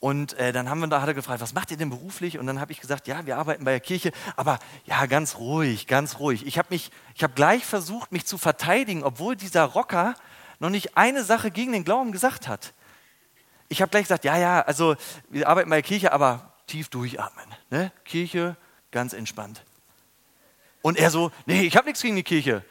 Und 0.00 0.32
äh, 0.38 0.54
dann 0.54 0.70
haben 0.70 0.80
wir 0.80 0.86
da, 0.86 1.02
hat 1.02 1.08
er 1.08 1.12
gefragt, 1.14 1.42
was 1.42 1.52
macht 1.52 1.70
ihr 1.70 1.76
denn 1.76 1.90
beruflich? 1.90 2.38
Und 2.38 2.46
dann 2.46 2.60
habe 2.62 2.72
ich 2.72 2.80
gesagt, 2.80 3.06
ja, 3.06 3.26
wir 3.26 3.36
arbeiten 3.36 3.66
bei 3.66 3.72
der 3.72 3.80
Kirche, 3.80 4.12
aber 4.34 4.60
ja, 4.86 5.04
ganz 5.04 5.36
ruhig, 5.36 5.86
ganz 5.86 6.20
ruhig. 6.20 6.46
Ich 6.46 6.56
habe 6.56 6.68
mich, 6.70 6.90
ich 7.14 7.22
habe 7.22 7.34
gleich 7.34 7.66
versucht, 7.66 8.12
mich 8.12 8.24
zu 8.24 8.38
verteidigen, 8.38 9.04
obwohl 9.04 9.36
dieser 9.36 9.64
Rocker 9.64 10.14
noch 10.58 10.70
nicht 10.70 10.96
eine 10.96 11.22
Sache 11.22 11.50
gegen 11.50 11.72
den 11.72 11.84
Glauben 11.84 12.10
gesagt 12.10 12.48
hat 12.48 12.72
ich 13.68 13.80
habe 13.80 13.90
gleich 13.90 14.04
gesagt, 14.04 14.24
ja, 14.24 14.36
ja, 14.36 14.60
also 14.62 14.96
wir 15.28 15.48
arbeiten 15.48 15.70
bei 15.70 15.76
der 15.76 15.82
Kirche, 15.82 16.12
aber 16.12 16.52
tief 16.66 16.88
durchatmen. 16.88 17.46
Ne? 17.70 17.92
Kirche, 18.04 18.56
ganz 18.90 19.12
entspannt. 19.12 19.62
Und 20.82 20.98
er 20.98 21.10
so, 21.10 21.32
nee, 21.46 21.62
ich 21.62 21.76
habe 21.76 21.86
nichts 21.86 22.02
gegen 22.02 22.16
die 22.16 22.22
Kirche. 22.22 22.62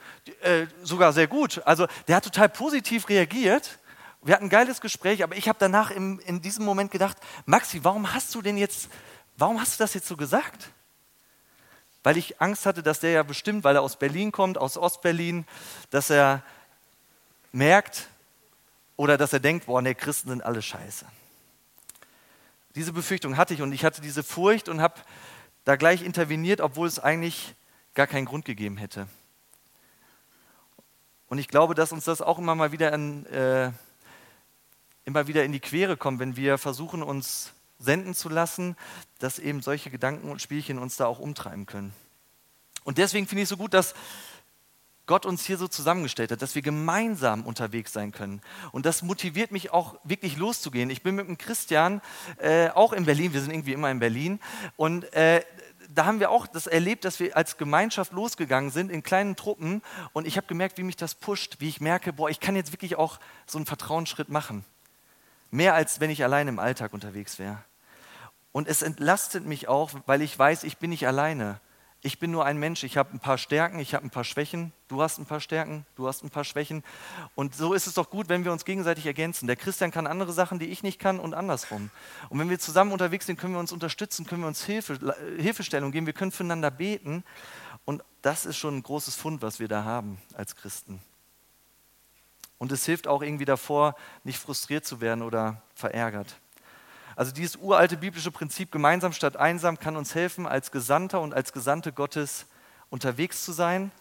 Äh, 0.42 0.68
sogar 0.84 1.14
sehr 1.14 1.28
gut. 1.28 1.62
Also 1.66 1.88
der 2.08 2.18
hat 2.18 2.24
total 2.24 2.48
positiv 2.48 3.10
reagiert. 3.10 3.80
Wir 4.22 4.36
hatten 4.36 4.46
ein 4.46 4.50
geiles 4.50 4.82
Gespräch, 4.82 5.24
aber 5.24 5.36
ich 5.36 5.50
habe 5.50 5.58
danach 5.60 5.92
im, 5.92 6.20
in 6.20 6.42
diesem 6.42 6.64
Moment 6.64 6.92
gedacht, 6.92 7.18
Maxi, 7.46 7.84
warum 7.84 8.14
hast 8.14 8.34
du 8.36 8.42
denn 8.42 8.56
jetzt, 8.56 8.88
warum 9.36 9.60
hast 9.60 9.80
du 9.80 9.84
das 9.84 9.96
jetzt 9.96 10.08
so 10.08 10.16
gesagt? 10.16 10.70
Weil 12.04 12.18
ich 12.18 12.40
Angst 12.40 12.66
hatte, 12.66 12.84
dass 12.84 13.00
der 13.00 13.12
ja 13.12 13.24
bestimmt, 13.24 13.64
weil 13.64 13.76
er 13.76 13.82
aus 13.82 13.98
Berlin 13.98 14.32
kommt, 14.32 14.58
aus 14.58 14.78
Ostberlin, 14.78 15.46
dass 15.90 16.10
er 16.10 16.44
merkt, 17.52 18.08
oder 18.96 19.18
dass 19.18 19.34
er 19.34 19.40
denkt, 19.40 19.66
boah, 19.66 19.82
ne, 19.82 19.96
Christen 19.96 20.30
sind 20.30 20.44
alle 20.44 20.62
scheiße. 20.62 21.06
Diese 22.76 22.94
Befürchtung 22.94 23.38
hatte 23.38 23.54
ich 23.54 23.62
und 23.62 23.72
ich 23.72 23.86
hatte 23.86 24.02
diese 24.02 24.24
Furcht 24.24 24.70
und 24.70 24.82
habe 24.82 24.96
da 25.64 25.76
gleich 25.76 26.02
interveniert, 26.02 26.62
obwohl 26.62 26.88
es 26.88 27.00
eigentlich 27.00 27.56
gar 27.94 28.08
keinen 28.08 28.26
Grund 28.26 28.46
gegeben 28.46 28.78
hätte. 28.78 29.08
Und 31.28 31.38
ich 31.38 31.48
glaube, 31.48 31.76
dass 31.76 31.92
uns 31.92 32.06
das 32.06 32.22
auch 32.22 32.38
immer 32.38 32.56
mal 32.56 32.72
wieder 32.72 32.94
in, 32.94 33.26
äh, 33.28 33.72
immer 35.06 35.28
wieder 35.28 35.44
in 35.44 35.52
die 35.52 35.60
Quere 35.60 35.98
kommt, 35.98 36.20
wenn 36.20 36.36
wir 36.36 36.58
versuchen, 36.58 37.04
uns 37.04 37.54
senden 37.80 38.14
zu 38.14 38.30
lassen, 38.30 38.76
dass 39.20 39.40
eben 39.40 39.62
solche 39.62 39.90
Gedanken 39.90 40.30
und 40.30 40.42
Spielchen 40.42 40.80
uns 40.80 40.96
da 40.96 41.06
auch 41.06 41.20
umtreiben 41.20 41.66
können. 41.66 41.94
Und 42.84 42.98
deswegen 42.98 43.28
finde 43.28 43.42
ich 43.42 43.46
es 43.46 43.50
so 43.50 43.58
gut, 43.58 43.74
dass 43.74 43.94
Gott 45.06 45.26
uns 45.26 45.46
hier 45.46 45.58
so 45.58 45.68
zusammengestellt 45.68 46.32
hat, 46.32 46.42
dass 46.42 46.56
wir 46.56 46.62
gemeinsam 46.62 47.46
unterwegs 47.46 47.92
sein 47.92 48.14
können. 48.14 48.42
Und 48.72 48.86
das 48.86 49.02
motiviert 49.02 49.52
mich 49.52 49.72
auch 49.72 50.00
wirklich 50.06 50.38
loszugehen. 50.38 50.90
Ich 50.90 51.04
bin 51.04 51.16
mit 51.16 51.28
einem 51.28 51.38
Christian 51.38 52.02
äh, 52.38 52.70
auch 52.70 52.94
in 52.94 53.06
Berlin, 53.06 53.34
wir 53.34 53.42
sind 53.42 53.52
irgendwie 53.52 53.74
immer 53.74 53.92
in 53.92 54.00
Berlin. 54.00 54.40
Und 54.78 55.12
äh, 55.14 55.44
da 55.94 56.06
haben 56.06 56.22
wir 56.22 56.32
auch 56.32 56.48
das 56.48 56.68
erlebt, 56.68 57.04
dass 57.04 57.20
wir 57.20 57.36
als 57.36 57.58
Gemeinschaft 57.58 58.14
losgegangen 58.14 58.72
sind 58.72 58.92
in 58.92 59.04
kleinen 59.04 59.36
Truppen. 59.36 59.82
Und 60.14 60.26
ich 60.26 60.38
habe 60.38 60.48
gemerkt, 60.48 60.78
wie 60.78 60.84
mich 60.84 60.96
das 60.96 61.16
pusht, 61.16 61.58
wie 61.60 61.68
ich 61.68 61.82
merke, 61.82 62.14
boah, 62.14 62.30
ich 62.30 62.40
kann 62.40 62.56
jetzt 62.56 62.72
wirklich 62.72 62.96
auch 62.96 63.20
so 63.46 63.58
einen 63.58 63.66
Vertrauensschritt 63.66 64.30
machen. 64.30 64.64
Mehr 65.52 65.74
als 65.74 66.00
wenn 66.00 66.10
ich 66.10 66.24
allein 66.24 66.48
im 66.48 66.60
Alltag 66.60 66.94
unterwegs 66.94 67.40
wäre. 67.40 67.58
Und 68.54 68.70
es 68.70 68.82
entlastet 68.82 69.46
mich 69.46 69.68
auch, 69.68 69.92
weil 70.06 70.22
ich 70.22 70.38
weiß, 70.38 70.64
ich 70.64 70.78
bin 70.78 70.92
nicht 70.92 71.06
alleine 71.08 71.60
ich 72.06 72.20
bin 72.20 72.32
nur 72.32 72.46
ein 72.46 72.58
Mensch, 72.58 72.84
ich 72.84 72.98
habe 72.98 73.14
ein 73.14 73.20
paar 73.20 73.38
Stärken, 73.38 73.80
ich 73.80 73.96
habe 73.96 74.06
ein 74.06 74.10
paar 74.10 74.26
Schwächen, 74.26 74.74
du 74.90 75.02
hast 75.02 75.20
ein 75.20 75.26
paar 75.26 75.40
Stärken, 75.40 75.86
du 75.96 76.06
hast 76.06 76.22
ein 76.22 76.30
paar 76.30 76.44
Schwächen. 76.44 76.84
Und 77.34 77.56
so 77.56 77.74
ist 77.74 77.88
es 77.88 77.94
doch 77.94 78.10
gut, 78.10 78.28
wenn 78.28 78.44
wir 78.44 78.52
uns 78.52 78.66
gegenseitig 78.66 79.06
ergänzen. 79.06 79.48
Der 79.48 79.56
Christian 79.56 79.90
kann 79.90 80.06
andere 80.06 80.34
Sachen, 80.34 80.60
die 80.60 80.66
ich 80.66 80.84
nicht 80.84 81.00
kann 81.00 81.18
und 81.18 81.34
andersrum. 81.34 81.90
Und 82.28 82.40
wenn 82.40 82.50
wir 82.50 82.60
zusammen 82.60 82.92
unterwegs 82.92 83.26
sind, 83.26 83.40
können 83.40 83.54
wir 83.54 83.60
uns 83.60 83.72
unterstützen, 83.72 84.26
können 84.26 84.42
wir 84.42 84.48
uns 84.48 84.66
Hilfe, 84.66 85.16
Hilfestellung 85.38 85.94
geben, 85.94 86.06
wir 86.06 86.14
können 86.14 86.34
füreinander 86.34 86.72
beten. 86.72 87.24
Und 87.86 88.04
das 88.22 88.46
ist 88.46 88.58
schon 88.58 88.78
ein 88.78 88.84
großes 88.84 89.16
Fund, 89.16 89.42
was 89.42 89.62
wir 89.62 89.70
da 89.70 89.86
haben 89.86 90.22
als 90.34 90.58
Christen. 90.58 91.02
Und 92.58 92.74
es 92.74 92.86
hilft 92.86 93.08
auch 93.08 93.22
irgendwie 93.22 93.46
davor, 93.46 93.96
nicht 94.26 94.40
frustriert 94.40 94.86
zu 94.86 95.00
werden 95.00 95.22
oder 95.22 95.62
verärgert. 95.74 96.36
Also 97.16 97.32
dieses 97.32 97.56
uralte 97.58 97.98
biblische 97.98 98.32
Prinzip 98.32 98.72
gemeinsam 98.72 99.14
statt 99.14 99.38
einsam 99.38 99.80
kann 99.80 99.96
uns 99.96 100.16
helfen, 100.16 100.48
als 100.48 100.72
Gesandter 100.72 101.22
und 101.22 101.34
als 101.34 101.54
Gesandte 101.54 101.92
Gottes 101.94 102.46
unterwegs 102.90 103.44
zu 103.44 103.52
sein. 103.52 103.92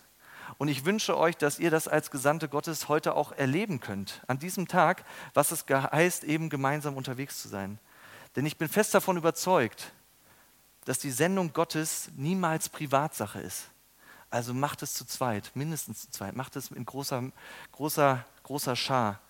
Und 0.59 0.68
ich 0.68 0.85
wünsche 0.85 1.16
euch, 1.16 1.37
dass 1.37 1.59
ihr 1.59 1.70
das 1.70 1.88
als 1.88 2.11
Gesandte 2.11 2.48
Gottes 2.48 2.88
heute 2.88 3.14
auch 3.14 3.33
erleben 3.33 3.81
könnt, 3.81 4.22
an 4.27 4.38
diesem 4.38 4.68
Tag, 4.68 5.05
was 5.35 5.51
es 5.51 5.64
heißt, 5.68 6.25
eben 6.25 6.51
gemeinsam 6.51 6.96
unterwegs 6.96 7.40
zu 7.40 7.48
sein. 7.48 7.79
Denn 8.37 8.46
ich 8.46 8.59
bin 8.59 8.68
fest 8.68 8.94
davon 8.94 9.16
überzeugt, 9.16 9.92
dass 10.85 10.98
die 10.98 11.11
Sendung 11.11 11.53
Gottes 11.53 12.11
niemals 12.16 12.68
Privatsache 12.68 13.40
ist. 13.40 13.68
Also 14.31 14.55
macht 14.55 14.83
es 14.83 14.94
zu 14.94 15.05
zweit, 15.05 15.51
mindestens 15.55 16.03
zu 16.03 16.11
zweit, 16.11 16.35
macht 16.35 16.57
es 16.57 16.70
in 16.70 16.87
großer, 16.87 17.31
großer, 17.72 18.25
großer 18.42 18.77
Schar. 18.77 19.20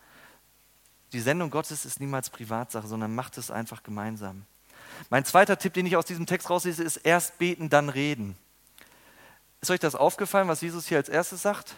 Die 1.12 1.20
Sendung 1.20 1.50
Gottes 1.50 1.84
ist 1.84 2.00
niemals 2.00 2.30
Privatsache, 2.30 2.86
sondern 2.86 3.14
macht 3.14 3.36
es 3.38 3.50
einfach 3.50 3.82
gemeinsam. 3.82 4.44
Mein 5.10 5.24
zweiter 5.24 5.58
Tipp, 5.58 5.74
den 5.74 5.86
ich 5.86 5.96
aus 5.96 6.06
diesem 6.06 6.26
Text 6.26 6.48
rauslese, 6.48 6.82
ist 6.82 6.96
erst 6.98 7.38
beten, 7.38 7.68
dann 7.68 7.88
reden. 7.88 8.36
Ist 9.60 9.70
euch 9.70 9.80
das 9.80 9.94
aufgefallen, 9.94 10.48
was 10.48 10.60
Jesus 10.60 10.86
hier 10.86 10.98
als 10.98 11.08
erstes 11.08 11.42
sagt? 11.42 11.76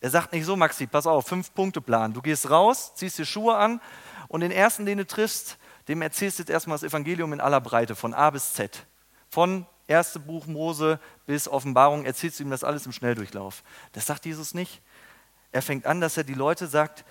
Er 0.00 0.10
sagt 0.10 0.32
nicht 0.32 0.44
so, 0.44 0.54
Maxi, 0.54 0.86
pass 0.86 1.06
auf, 1.06 1.26
fünf 1.26 1.54
Punkte 1.54 1.80
Plan. 1.80 2.12
Du 2.12 2.20
gehst 2.20 2.50
raus, 2.50 2.92
ziehst 2.94 3.18
dir 3.18 3.24
Schuhe 3.24 3.56
an 3.56 3.80
und 4.28 4.40
den 4.40 4.50
ersten, 4.50 4.84
den 4.84 4.98
du 4.98 5.06
triffst, 5.06 5.56
dem 5.88 6.02
erzählst 6.02 6.38
du 6.38 6.42
jetzt 6.42 6.50
erstmal 6.50 6.76
das 6.76 6.82
Evangelium 6.82 7.32
in 7.32 7.40
aller 7.40 7.60
Breite, 7.60 7.94
von 7.94 8.12
A 8.12 8.30
bis 8.30 8.52
Z. 8.52 8.86
Von 9.30 9.66
erste 9.86 10.18
Buch 10.20 10.46
Mose 10.46 11.00
bis 11.26 11.48
Offenbarung 11.48 12.04
erzählst 12.04 12.38
du 12.38 12.44
ihm 12.44 12.50
das 12.50 12.64
alles 12.64 12.86
im 12.86 12.92
Schnelldurchlauf. 12.92 13.62
Das 13.92 14.06
sagt 14.06 14.26
Jesus 14.26 14.54
nicht. 14.54 14.82
Er 15.52 15.62
fängt 15.62 15.86
an, 15.86 16.00
dass 16.00 16.16
er 16.16 16.24
die 16.24 16.34
Leute 16.34 16.66
sagt, 16.66 17.04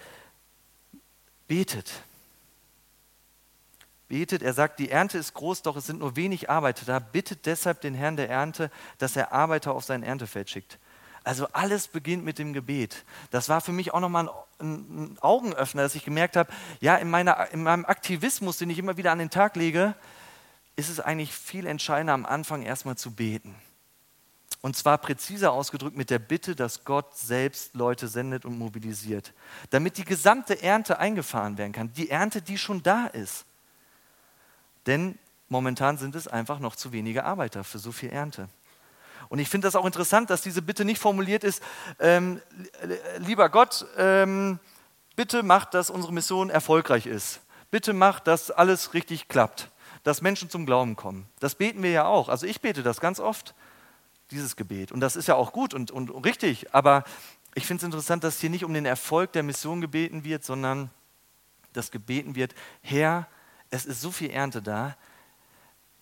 Betet. 1.48 1.92
Betet, 4.08 4.44
er 4.44 4.54
sagt, 4.54 4.80
die 4.80 4.92
Ernte 4.92 5.18
ist 5.18 5.34
groß, 5.34 5.62
doch 5.64 5.76
es 5.76 5.88
sind 5.88 6.00
nur 6.00 6.16
wenig 6.16 6.50
Arbeiter 6.50 6.86
da. 6.86 7.00
Bittet 7.00 7.46
deshalb 7.46 7.82
den 7.82 7.96
Herrn 7.96 8.16
der 8.16 8.30
Ernte, 8.30 8.70
dass 8.98 9.16
er 9.16 9.32
Arbeiter 9.32 9.74
auf 9.74 9.86
sein 9.86 10.04
Erntefeld 10.04 10.50
schickt. 10.50 10.78
Also 11.24 11.48
alles 11.54 11.88
beginnt 11.88 12.26
mit 12.26 12.38
dem 12.38 12.54
Gebet. 12.54 13.06
Das 13.32 13.48
war 13.48 13.62
für 13.62 13.72
mich 13.72 13.94
auch 13.94 14.02
nochmal 14.02 14.30
ein, 14.60 15.18
Augenöffner, 15.22 15.82
dass 15.82 15.96
ich 15.96 16.04
gemerkt 16.04 16.36
habe, 16.36 16.52
ja, 16.80 16.96
in, 16.98 17.10
meiner, 17.10 17.50
in 17.52 17.64
meinem 17.64 17.86
Aktivismus, 17.86 18.58
den 18.58 18.70
ich 18.70 18.78
immer 18.78 18.98
wieder 18.98 19.12
an 19.12 19.20
den 19.20 19.30
Tag 19.30 19.56
lege, 19.56 19.96
ist 20.76 20.90
es 20.90 21.00
eigentlich 21.00 21.34
viel 21.34 21.66
entscheidender, 21.66 22.14
am 22.14 22.26
Anfang 22.26 22.62
erstmal 22.62 22.98
zu 22.98 23.12
beten. 23.12 23.56
Und 24.64 24.78
zwar 24.78 24.98
präziser 24.98 25.52
ausgedrückt 25.52 25.98
mit 25.98 26.10
der 26.10 26.20
Bitte, 26.20 26.56
dass 26.56 26.86
Gott 26.86 27.18
selbst 27.18 27.76
Leute 27.76 28.08
sendet 28.08 28.46
und 28.46 28.58
mobilisiert, 28.58 29.34
damit 29.72 29.98
die 29.98 30.06
gesamte 30.06 30.64
Ernte 30.64 31.00
eingefahren 31.00 31.58
werden 31.58 31.74
kann. 31.74 31.92
Die 31.92 32.10
Ernte, 32.10 32.42
die 32.42 32.58
schon 32.58 32.82
da 32.82 33.08
ist. 33.08 33.44
Denn 34.86 35.20
momentan 35.50 35.98
sind 35.98 36.16
es 36.16 36.30
einfach 36.30 36.60
noch 36.60 36.78
zu 36.78 36.94
wenige 36.94 37.26
Arbeiter 37.26 37.66
für 37.66 37.78
so 37.78 37.92
viel 37.92 38.10
Ernte. 38.10 38.48
Und 39.28 39.40
ich 39.40 39.50
finde 39.50 39.68
das 39.68 39.76
auch 39.76 39.86
interessant, 39.86 40.30
dass 40.30 40.42
diese 40.42 40.62
Bitte 40.62 40.86
nicht 40.86 41.02
formuliert 41.02 41.44
ist, 41.44 41.62
ähm, 42.00 42.42
lieber 43.18 43.50
Gott, 43.50 43.86
ähm, 43.98 44.60
bitte 45.18 45.44
mach, 45.44 45.66
dass 45.66 45.90
unsere 45.90 46.14
Mission 46.14 46.50
erfolgreich 46.50 47.06
ist. 47.06 47.42
Bitte 47.70 47.92
mach, 47.92 48.22
dass 48.22 48.50
alles 48.50 48.94
richtig 48.94 49.28
klappt, 49.28 49.72
dass 50.04 50.22
Menschen 50.22 50.50
zum 50.50 50.66
Glauben 50.66 50.96
kommen. 50.96 51.28
Das 51.42 51.56
beten 51.56 51.84
wir 51.84 51.92
ja 51.92 52.06
auch. 52.06 52.30
Also 52.30 52.46
ich 52.46 52.62
bete 52.62 52.82
das 52.82 53.02
ganz 53.02 53.20
oft 53.20 53.54
dieses 54.34 54.56
Gebet. 54.56 54.92
Und 54.92 55.00
das 55.00 55.16
ist 55.16 55.28
ja 55.28 55.36
auch 55.36 55.54
gut 55.54 55.74
und, 55.74 55.92
und 55.92 56.10
richtig, 56.26 56.74
aber 56.74 57.04
ich 57.56 57.66
finde 57.66 57.82
es 57.82 57.86
interessant, 57.86 58.24
dass 58.24 58.40
hier 58.40 58.50
nicht 58.50 58.66
um 58.66 58.74
den 58.74 58.86
Erfolg 58.86 59.32
der 59.34 59.44
Mission 59.44 59.80
gebeten 59.80 60.24
wird, 60.24 60.44
sondern 60.44 60.90
dass 61.72 61.92
gebeten 61.92 62.36
wird, 62.36 62.54
Herr, 62.82 63.28
es 63.70 63.86
ist 63.86 64.02
so 64.02 64.12
viel 64.12 64.30
Ernte 64.30 64.62
da, 64.62 64.96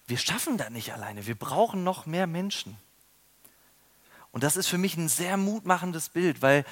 wir 0.08 0.17
schaffen 0.17 0.58
das 0.58 0.70
nicht 0.70 0.94
alleine, 0.94 1.28
wir 1.28 1.36
brauchen 1.36 1.84
noch 1.84 2.06
mehr 2.06 2.28
Menschen. 2.28 2.76
Und 4.32 4.44
das 4.44 4.58
ist 4.58 4.67
für 4.67 4.78
mich 4.78 4.98
ein 4.98 5.10
sehr 5.10 5.38
mutmachendes 5.38 6.10
Bild, 6.10 6.41
weil 6.41 6.65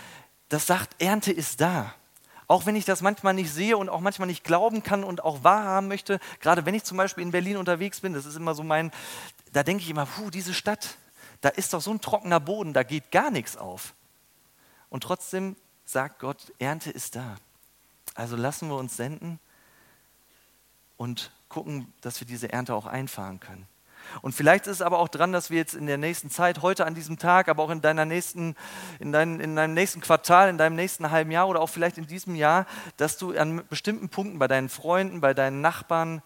das 0.49 0.65
sagt, 0.67 1.01
Ernte 1.01 1.31
ist 1.31 1.61
da. 1.61 1.93
Auch 2.47 2.65
wenn 2.65 2.75
ich 2.75 2.85
das 2.85 3.01
manchmal 3.01 3.35
nicht 3.35 3.53
sehe 3.53 3.77
und 3.77 3.89
auch 3.89 3.99
manchmal 3.99 4.27
nicht 4.27 4.43
glauben 4.43 4.81
kann 4.81 5.03
und 5.03 5.23
auch 5.23 5.43
wahrhaben 5.43 5.87
möchte, 5.87 6.19
gerade 6.39 6.65
wenn 6.65 6.73
ich 6.73 6.83
zum 6.83 6.97
Beispiel 6.97 7.21
in 7.21 7.31
Berlin 7.31 7.57
unterwegs 7.57 7.99
bin, 7.99 8.13
das 8.13 8.25
ist 8.25 8.35
immer 8.35 8.55
so 8.55 8.63
mein, 8.63 8.91
da 9.53 9.61
denke 9.61 9.83
ich 9.83 9.89
immer, 9.89 10.07
puh, 10.07 10.31
diese 10.31 10.55
Stadt, 10.55 10.97
da 11.41 11.49
ist 11.49 11.73
doch 11.73 11.81
so 11.81 11.91
ein 11.91 12.01
trockener 12.01 12.39
Boden, 12.39 12.73
da 12.73 12.83
geht 12.83 13.11
gar 13.11 13.31
nichts 13.31 13.57
auf. 13.57 13.93
Und 14.89 15.03
trotzdem 15.03 15.55
sagt 15.85 16.19
Gott, 16.19 16.53
Ernte 16.59 16.91
ist 16.91 17.15
da. 17.15 17.37
Also 18.15 18.35
lassen 18.35 18.69
wir 18.69 18.75
uns 18.75 18.97
senden 18.97 19.39
und 20.97 21.31
gucken, 21.47 21.93
dass 22.01 22.19
wir 22.19 22.27
diese 22.27 22.51
Ernte 22.51 22.75
auch 22.75 22.85
einfahren 22.85 23.39
können. 23.39 23.67
Und 24.21 24.33
vielleicht 24.33 24.67
ist 24.67 24.77
es 24.77 24.81
aber 24.81 24.99
auch 24.99 25.07
dran, 25.07 25.31
dass 25.31 25.49
wir 25.49 25.57
jetzt 25.57 25.73
in 25.73 25.85
der 25.85 25.97
nächsten 25.97 26.29
Zeit, 26.29 26.61
heute 26.61 26.85
an 26.85 26.95
diesem 26.95 27.17
Tag, 27.19 27.47
aber 27.47 27.63
auch 27.63 27.69
in, 27.69 27.81
deiner 27.81 28.05
nächsten, 28.05 28.55
in, 28.99 29.11
dein, 29.11 29.39
in 29.39 29.55
deinem 29.55 29.73
nächsten 29.73 30.01
Quartal, 30.01 30.49
in 30.49 30.57
deinem 30.57 30.75
nächsten 30.75 31.11
halben 31.11 31.31
Jahr 31.31 31.47
oder 31.47 31.61
auch 31.61 31.69
vielleicht 31.69 31.97
in 31.97 32.07
diesem 32.07 32.35
Jahr, 32.35 32.65
dass 32.97 33.17
du 33.17 33.37
an 33.37 33.63
bestimmten 33.69 34.09
Punkten 34.09 34.39
bei 34.39 34.47
deinen 34.47 34.69
Freunden, 34.69 35.21
bei 35.21 35.33
deinen 35.33 35.61
Nachbarn 35.61 36.21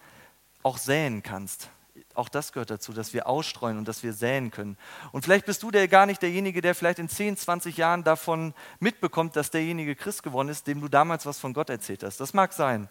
auch 0.62 0.78
säen 0.78 1.22
kannst. 1.22 1.68
Auch 2.14 2.28
das 2.28 2.52
gehört 2.52 2.70
dazu, 2.70 2.92
dass 2.92 3.12
wir 3.12 3.28
ausstreuen 3.28 3.78
und 3.78 3.86
dass 3.86 4.02
wir 4.02 4.12
säen 4.12 4.50
können. 4.50 4.76
Und 5.12 5.24
vielleicht 5.24 5.46
bist 5.46 5.62
du 5.62 5.70
der 5.70 5.86
gar 5.86 6.06
nicht 6.06 6.22
derjenige, 6.22 6.60
der 6.60 6.74
vielleicht 6.74 6.98
in 6.98 7.08
10, 7.08 7.36
20 7.36 7.76
Jahren 7.76 8.02
davon 8.02 8.52
mitbekommt, 8.80 9.36
dass 9.36 9.50
derjenige 9.50 9.94
Christ 9.94 10.22
geworden 10.22 10.48
ist, 10.48 10.66
dem 10.66 10.80
du 10.80 10.88
damals 10.88 11.24
was 11.24 11.38
von 11.38 11.52
Gott 11.54 11.70
erzählt 11.70 12.02
hast. 12.02 12.18
Das 12.18 12.34
mag 12.34 12.52
sein. 12.52 12.88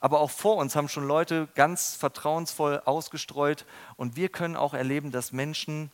Aber 0.00 0.20
auch 0.20 0.30
vor 0.30 0.56
uns 0.56 0.76
haben 0.76 0.88
schon 0.88 1.06
Leute 1.06 1.48
ganz 1.54 1.94
vertrauensvoll 1.94 2.82
ausgestreut 2.84 3.64
und 3.96 4.16
wir 4.16 4.28
können 4.28 4.56
auch 4.56 4.74
erleben, 4.74 5.12
dass 5.12 5.32
Menschen 5.32 5.90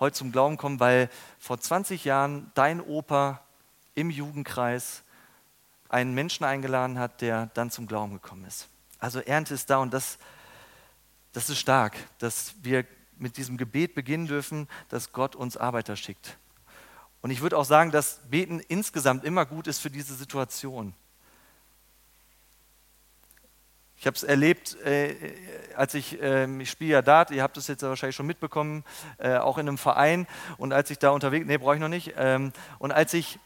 heute 0.00 0.14
zum 0.14 0.32
Glauben 0.32 0.56
kommen, 0.56 0.80
weil 0.80 1.10
vor 1.38 1.60
20 1.60 2.04
Jahren 2.04 2.50
dein 2.54 2.80
Opa 2.80 3.42
im 3.94 4.08
Jugendkreis 4.08 5.02
einen 5.88 6.14
Menschen 6.14 6.44
eingeladen 6.44 6.98
hat, 6.98 7.20
der 7.20 7.50
dann 7.54 7.70
zum 7.70 7.86
Glauben 7.86 8.14
gekommen 8.14 8.44
ist. 8.46 8.68
Also 8.98 9.20
Ernte 9.20 9.54
ist 9.54 9.68
da 9.68 9.78
und 9.78 9.92
das, 9.92 10.18
das 11.34 11.50
ist 11.50 11.58
stark, 11.58 11.96
dass 12.18 12.54
wir 12.62 12.86
mit 13.18 13.36
diesem 13.36 13.56
Gebet 13.56 13.94
beginnen 13.94 14.26
dürfen, 14.26 14.68
dass 14.88 15.12
Gott 15.12 15.36
uns 15.36 15.56
Arbeiter 15.56 15.96
schickt. 15.96 16.38
Und 17.20 17.30
ich 17.30 17.40
würde 17.40 17.58
auch 17.58 17.64
sagen, 17.64 17.90
dass 17.90 18.20
Beten 18.30 18.60
insgesamt 18.60 19.24
immer 19.24 19.44
gut 19.44 19.66
ist 19.66 19.80
für 19.80 19.90
diese 19.90 20.14
Situation. 20.14 20.94
Ich 23.96 24.06
habe 24.06 24.16
es 24.16 24.22
erlebt, 24.22 24.76
äh, 24.84 25.16
als 25.76 25.94
ich, 25.94 26.20
äh, 26.20 26.46
ich 26.60 26.70
spiele 26.70 26.92
ja 26.92 27.02
Dart, 27.02 27.30
ihr 27.30 27.42
habt 27.42 27.56
es 27.56 27.66
jetzt 27.66 27.82
wahrscheinlich 27.82 28.16
schon 28.16 28.26
mitbekommen, 28.26 28.84
äh, 29.18 29.36
auch 29.36 29.58
in 29.58 29.66
einem 29.66 29.78
Verein. 29.78 30.26
Und 30.58 30.72
als 30.72 30.90
ich 30.90 30.98
da 30.98 31.10
unterwegs, 31.10 31.46
nee, 31.46 31.58
brauche 31.58 31.74
ich 31.74 31.80
noch 31.80 31.88
nicht. 31.88 32.14
Ähm, 32.16 32.52
und 32.78 32.92
als 32.92 33.14
ich 33.14 33.38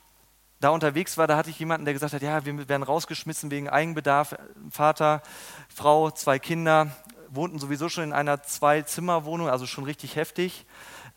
da 0.60 0.70
unterwegs 0.70 1.16
war, 1.16 1.26
da 1.26 1.36
hatte 1.36 1.50
ich 1.50 1.58
jemanden, 1.58 1.84
der 1.84 1.94
gesagt 1.94 2.12
hat, 2.12 2.22
ja, 2.22 2.44
wir 2.44 2.68
werden 2.68 2.82
rausgeschmissen 2.82 3.50
wegen 3.50 3.68
Eigenbedarf. 3.68 4.34
Vater, 4.70 5.22
Frau, 5.68 6.10
zwei 6.10 6.38
Kinder, 6.38 6.90
wohnten 7.30 7.58
sowieso 7.58 7.88
schon 7.88 8.04
in 8.04 8.12
einer 8.12 8.42
Zwei-Zimmer-Wohnung, 8.42 9.48
also 9.48 9.66
schon 9.66 9.84
richtig 9.84 10.16
heftig. 10.16 10.66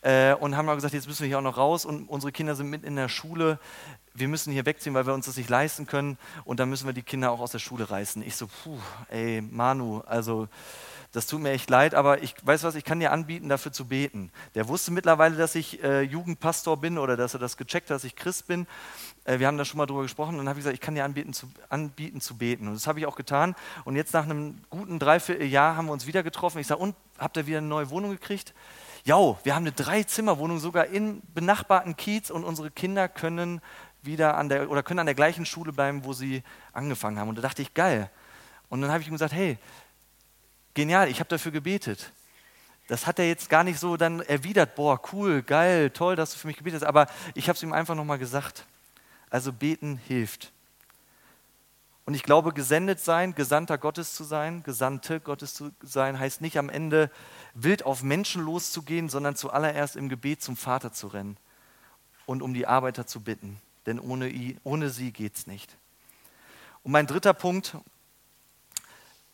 Äh, 0.01 0.33
und 0.33 0.57
haben 0.57 0.65
mal 0.65 0.75
gesagt, 0.75 0.93
jetzt 0.93 1.07
müssen 1.07 1.21
wir 1.21 1.27
hier 1.27 1.37
auch 1.37 1.43
noch 1.43 1.57
raus 1.57 1.85
und 1.85 2.09
unsere 2.09 2.31
Kinder 2.31 2.55
sind 2.55 2.69
mitten 2.69 2.87
in 2.87 2.95
der 2.95 3.09
Schule 3.09 3.59
wir 4.13 4.27
müssen 4.27 4.51
hier 4.51 4.65
wegziehen, 4.65 4.93
weil 4.93 5.05
wir 5.05 5.13
uns 5.13 5.25
das 5.25 5.37
nicht 5.37 5.49
leisten 5.49 5.85
können 5.85 6.17
und 6.43 6.59
dann 6.59 6.69
müssen 6.69 6.85
wir 6.85 6.93
die 6.93 7.01
Kinder 7.01 7.31
auch 7.31 7.39
aus 7.39 7.51
der 7.51 7.59
Schule 7.59 7.89
reißen. 7.89 8.21
Ich 8.23 8.35
so, 8.35 8.47
puh, 8.47 8.77
ey, 9.09 9.41
Manu, 9.41 10.01
also 10.01 10.47
das 11.11 11.27
tut 11.27 11.41
mir 11.41 11.51
echt 11.51 11.69
leid, 11.69 11.93
aber 11.93 12.23
ich 12.23 12.35
weiß 12.41 12.63
was, 12.63 12.75
ich 12.75 12.85
kann 12.85 13.01
dir 13.01 13.11
anbieten, 13.11 13.49
dafür 13.49 13.73
zu 13.73 13.85
beten. 13.85 14.31
Der 14.55 14.69
wusste 14.69 14.91
mittlerweile, 14.91 15.35
dass 15.35 15.55
ich 15.55 15.83
äh, 15.83 16.01
Jugendpastor 16.01 16.77
bin 16.77 16.97
oder 16.97 17.17
dass 17.17 17.33
er 17.33 17.39
das 17.39 17.57
gecheckt 17.57 17.89
hat, 17.89 17.95
dass 17.95 18.05
ich 18.05 18.15
Christ 18.15 18.47
bin. 18.47 18.65
Äh, 19.25 19.39
wir 19.39 19.47
haben 19.47 19.57
da 19.57 19.65
schon 19.65 19.77
mal 19.77 19.85
drüber 19.85 20.03
gesprochen 20.03 20.35
und 20.35 20.37
dann 20.37 20.49
habe 20.49 20.59
ich 20.59 20.63
gesagt, 20.63 20.75
ich 20.75 20.79
kann 20.79 20.95
dir 20.95 21.03
anbieten 21.03 21.33
zu, 21.33 21.51
anbieten 21.67 22.21
zu 22.21 22.37
beten. 22.37 22.67
Und 22.67 22.75
das 22.75 22.87
habe 22.87 22.99
ich 22.99 23.05
auch 23.05 23.17
getan. 23.17 23.55
Und 23.83 23.97
jetzt 23.97 24.13
nach 24.13 24.23
einem 24.23 24.61
guten 24.69 24.99
Dreivierteljahr 24.99 25.75
haben 25.75 25.87
wir 25.87 25.91
uns 25.91 26.07
wieder 26.07 26.23
getroffen. 26.23 26.59
Ich 26.59 26.67
sage, 26.67 26.81
und 26.81 26.95
habt 27.17 27.35
ihr 27.35 27.45
wieder 27.45 27.57
eine 27.57 27.67
neue 27.67 27.89
Wohnung 27.89 28.11
gekriegt? 28.11 28.53
Ja, 29.03 29.17
wir 29.43 29.53
haben 29.53 29.63
eine 29.63 29.73
Dreizimmerwohnung 29.73 30.59
sogar 30.59 30.85
in 30.85 31.21
benachbarten 31.33 31.97
Kiez 31.97 32.29
und 32.29 32.45
unsere 32.45 32.71
Kinder 32.71 33.09
können 33.09 33.59
wieder 34.01 34.37
an 34.37 34.47
der 34.47 34.71
oder 34.71 34.81
können 34.81 34.99
an 34.99 35.07
der 35.07 35.15
gleichen 35.15 35.45
Schule 35.45 35.73
bleiben, 35.73 36.05
wo 36.05 36.13
sie 36.13 36.41
angefangen 36.71 37.19
haben. 37.19 37.27
Und 37.27 37.35
da 37.35 37.41
dachte 37.41 37.61
ich, 37.61 37.73
geil. 37.73 38.09
Und 38.69 38.81
dann 38.81 38.89
habe 38.89 39.01
ich 39.01 39.07
ihm 39.07 39.13
gesagt, 39.13 39.33
hey, 39.33 39.57
genial, 40.73 41.09
ich 41.09 41.19
habe 41.19 41.29
dafür 41.29 41.51
gebetet. 41.51 42.11
Das 42.87 43.07
hat 43.07 43.19
er 43.19 43.27
jetzt 43.27 43.49
gar 43.49 43.63
nicht 43.63 43.79
so 43.79 43.95
dann 43.97 44.21
erwidert, 44.21 44.75
boah, 44.75 44.99
cool, 45.13 45.41
geil, 45.41 45.91
toll, 45.91 46.15
dass 46.15 46.33
du 46.33 46.39
für 46.39 46.47
mich 46.47 46.57
gebetet 46.57 46.81
hast. 46.81 46.87
Aber 46.87 47.07
ich 47.35 47.47
habe 47.47 47.55
es 47.55 47.63
ihm 47.63 47.73
einfach 47.73 47.95
nochmal 47.95 48.19
gesagt. 48.19 48.65
Also 49.29 49.53
beten 49.53 49.99
hilft. 50.07 50.51
Und 52.05 52.15
ich 52.15 52.23
glaube, 52.23 52.51
gesendet 52.51 52.99
sein, 52.99 53.35
Gesandter 53.35 53.77
Gottes 53.77 54.15
zu 54.15 54.23
sein, 54.23 54.63
Gesandte 54.63 55.19
Gottes 55.19 55.53
zu 55.53 55.71
sein, 55.81 56.19
heißt 56.19 56.41
nicht 56.41 56.57
am 56.57 56.69
Ende 56.69 57.09
wild 57.53 57.85
auf 57.85 58.03
Menschen 58.03 58.43
loszugehen, 58.43 59.07
sondern 59.07 59.35
zuallererst 59.35 59.95
im 59.95 60.09
Gebet 60.09 60.41
zum 60.41 60.57
Vater 60.57 60.91
zu 60.91 61.07
rennen 61.07 61.37
und 62.25 62.41
um 62.41 62.53
die 62.53 62.67
Arbeiter 62.67 63.07
zu 63.07 63.21
bitten 63.21 63.61
denn 63.85 63.99
ohne, 63.99 64.31
ohne 64.63 64.89
sie 64.89 65.11
geht 65.11 65.35
es 65.35 65.47
nicht. 65.47 65.77
Und 66.83 66.91
mein 66.91 67.07
dritter 67.07 67.33
Punkt, 67.33 67.77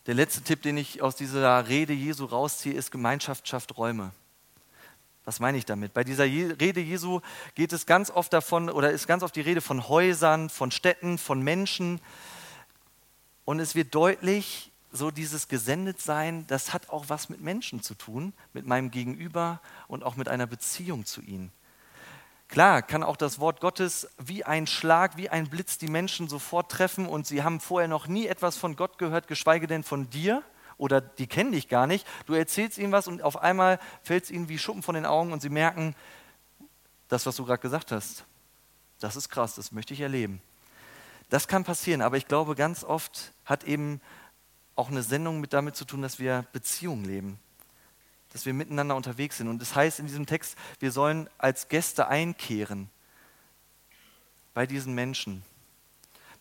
der 0.07 0.15
letzte 0.15 0.41
Tipp, 0.41 0.61
den 0.61 0.77
ich 0.77 1.01
aus 1.01 1.15
dieser 1.17 1.67
Rede 1.67 1.91
Jesu 1.91 2.25
rausziehe, 2.25 2.73
ist 2.73 2.91
Gemeinschaft 2.91 3.47
schafft 3.47 3.77
Räume. 3.77 4.11
Was 5.25 5.41
meine 5.41 5.57
ich 5.57 5.65
damit? 5.65 5.93
Bei 5.93 6.05
dieser 6.05 6.23
Rede 6.23 6.79
Jesu 6.79 7.19
geht 7.55 7.73
es 7.73 7.85
ganz 7.85 8.09
oft 8.09 8.31
davon, 8.31 8.69
oder 8.69 8.91
ist 8.91 9.07
ganz 9.07 9.21
oft 9.21 9.35
die 9.35 9.41
Rede 9.41 9.59
von 9.59 9.89
Häusern, 9.89 10.49
von 10.49 10.71
Städten, 10.71 11.17
von 11.17 11.41
Menschen. 11.41 11.99
Und 13.43 13.59
es 13.59 13.75
wird 13.75 13.93
deutlich, 13.93 14.71
so 14.93 15.11
dieses 15.11 15.49
Gesendetsein, 15.49 16.47
das 16.47 16.71
hat 16.71 16.89
auch 16.89 17.09
was 17.09 17.27
mit 17.27 17.41
Menschen 17.41 17.83
zu 17.83 17.93
tun, 17.93 18.31
mit 18.53 18.65
meinem 18.65 18.89
Gegenüber 18.89 19.59
und 19.89 20.05
auch 20.05 20.15
mit 20.15 20.29
einer 20.29 20.47
Beziehung 20.47 21.05
zu 21.05 21.19
ihnen. 21.19 21.51
Klar 22.47 22.81
kann 22.81 23.03
auch 23.03 23.17
das 23.17 23.39
Wort 23.39 23.59
Gottes 23.59 24.07
wie 24.17 24.43
ein 24.43 24.67
Schlag, 24.67 25.17
wie 25.17 25.29
ein 25.29 25.49
Blitz 25.49 25.77
die 25.77 25.89
Menschen 25.89 26.29
sofort 26.29 26.71
treffen 26.71 27.05
und 27.05 27.27
sie 27.27 27.43
haben 27.43 27.59
vorher 27.59 27.89
noch 27.89 28.07
nie 28.07 28.27
etwas 28.27 28.55
von 28.55 28.75
Gott 28.75 28.97
gehört, 28.97 29.27
geschweige 29.27 29.67
denn 29.67 29.83
von 29.83 30.09
dir 30.09 30.43
oder 30.77 31.01
die 31.01 31.27
kennen 31.27 31.51
dich 31.51 31.67
gar 31.67 31.87
nicht. 31.87 32.07
Du 32.25 32.33
erzählst 32.33 32.77
ihnen 32.77 32.93
was 32.93 33.07
und 33.07 33.21
auf 33.21 33.41
einmal 33.41 33.79
fällt 34.01 34.25
es 34.25 34.31
ihnen 34.31 34.47
wie 34.47 34.57
Schuppen 34.57 34.81
von 34.81 34.95
den 34.95 35.05
Augen 35.05 35.33
und 35.33 35.41
sie 35.41 35.49
merken, 35.49 35.93
das, 37.09 37.25
was 37.25 37.35
du 37.35 37.45
gerade 37.45 37.61
gesagt 37.61 37.91
hast, 37.91 38.23
das 38.99 39.15
ist 39.15 39.29
krass, 39.29 39.55
das 39.55 39.71
möchte 39.71 39.93
ich 39.93 39.99
erleben. 39.99 40.41
Das 41.29 41.49
kann 41.49 41.65
passieren, 41.65 42.01
aber 42.01 42.15
ich 42.15 42.27
glaube, 42.27 42.55
ganz 42.55 42.85
oft 42.85 43.33
hat 43.43 43.65
eben 43.65 43.99
auch 44.75 44.89
eine 44.89 45.03
Sendung 45.03 45.41
mit 45.41 45.51
damit 45.51 45.75
zu 45.75 45.83
tun, 45.83 46.01
dass 46.01 46.19
wir 46.19 46.45
Beziehungen 46.53 47.03
leben 47.03 47.39
dass 48.33 48.45
wir 48.45 48.53
miteinander 48.53 48.95
unterwegs 48.95 49.37
sind. 49.37 49.47
Und 49.47 49.61
das 49.61 49.75
heißt 49.75 49.99
in 49.99 50.07
diesem 50.07 50.25
Text, 50.25 50.57
wir 50.79 50.91
sollen 50.91 51.29
als 51.37 51.67
Gäste 51.67 52.07
einkehren 52.07 52.89
bei 54.53 54.65
diesen 54.65 54.93
Menschen. 54.93 55.43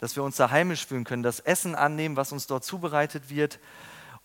Dass 0.00 0.16
wir 0.16 0.22
uns 0.22 0.36
da 0.36 0.50
heimisch 0.50 0.86
fühlen 0.86 1.04
können, 1.04 1.22
das 1.22 1.40
Essen 1.40 1.74
annehmen, 1.74 2.16
was 2.16 2.32
uns 2.32 2.46
dort 2.46 2.64
zubereitet 2.64 3.30
wird. 3.30 3.58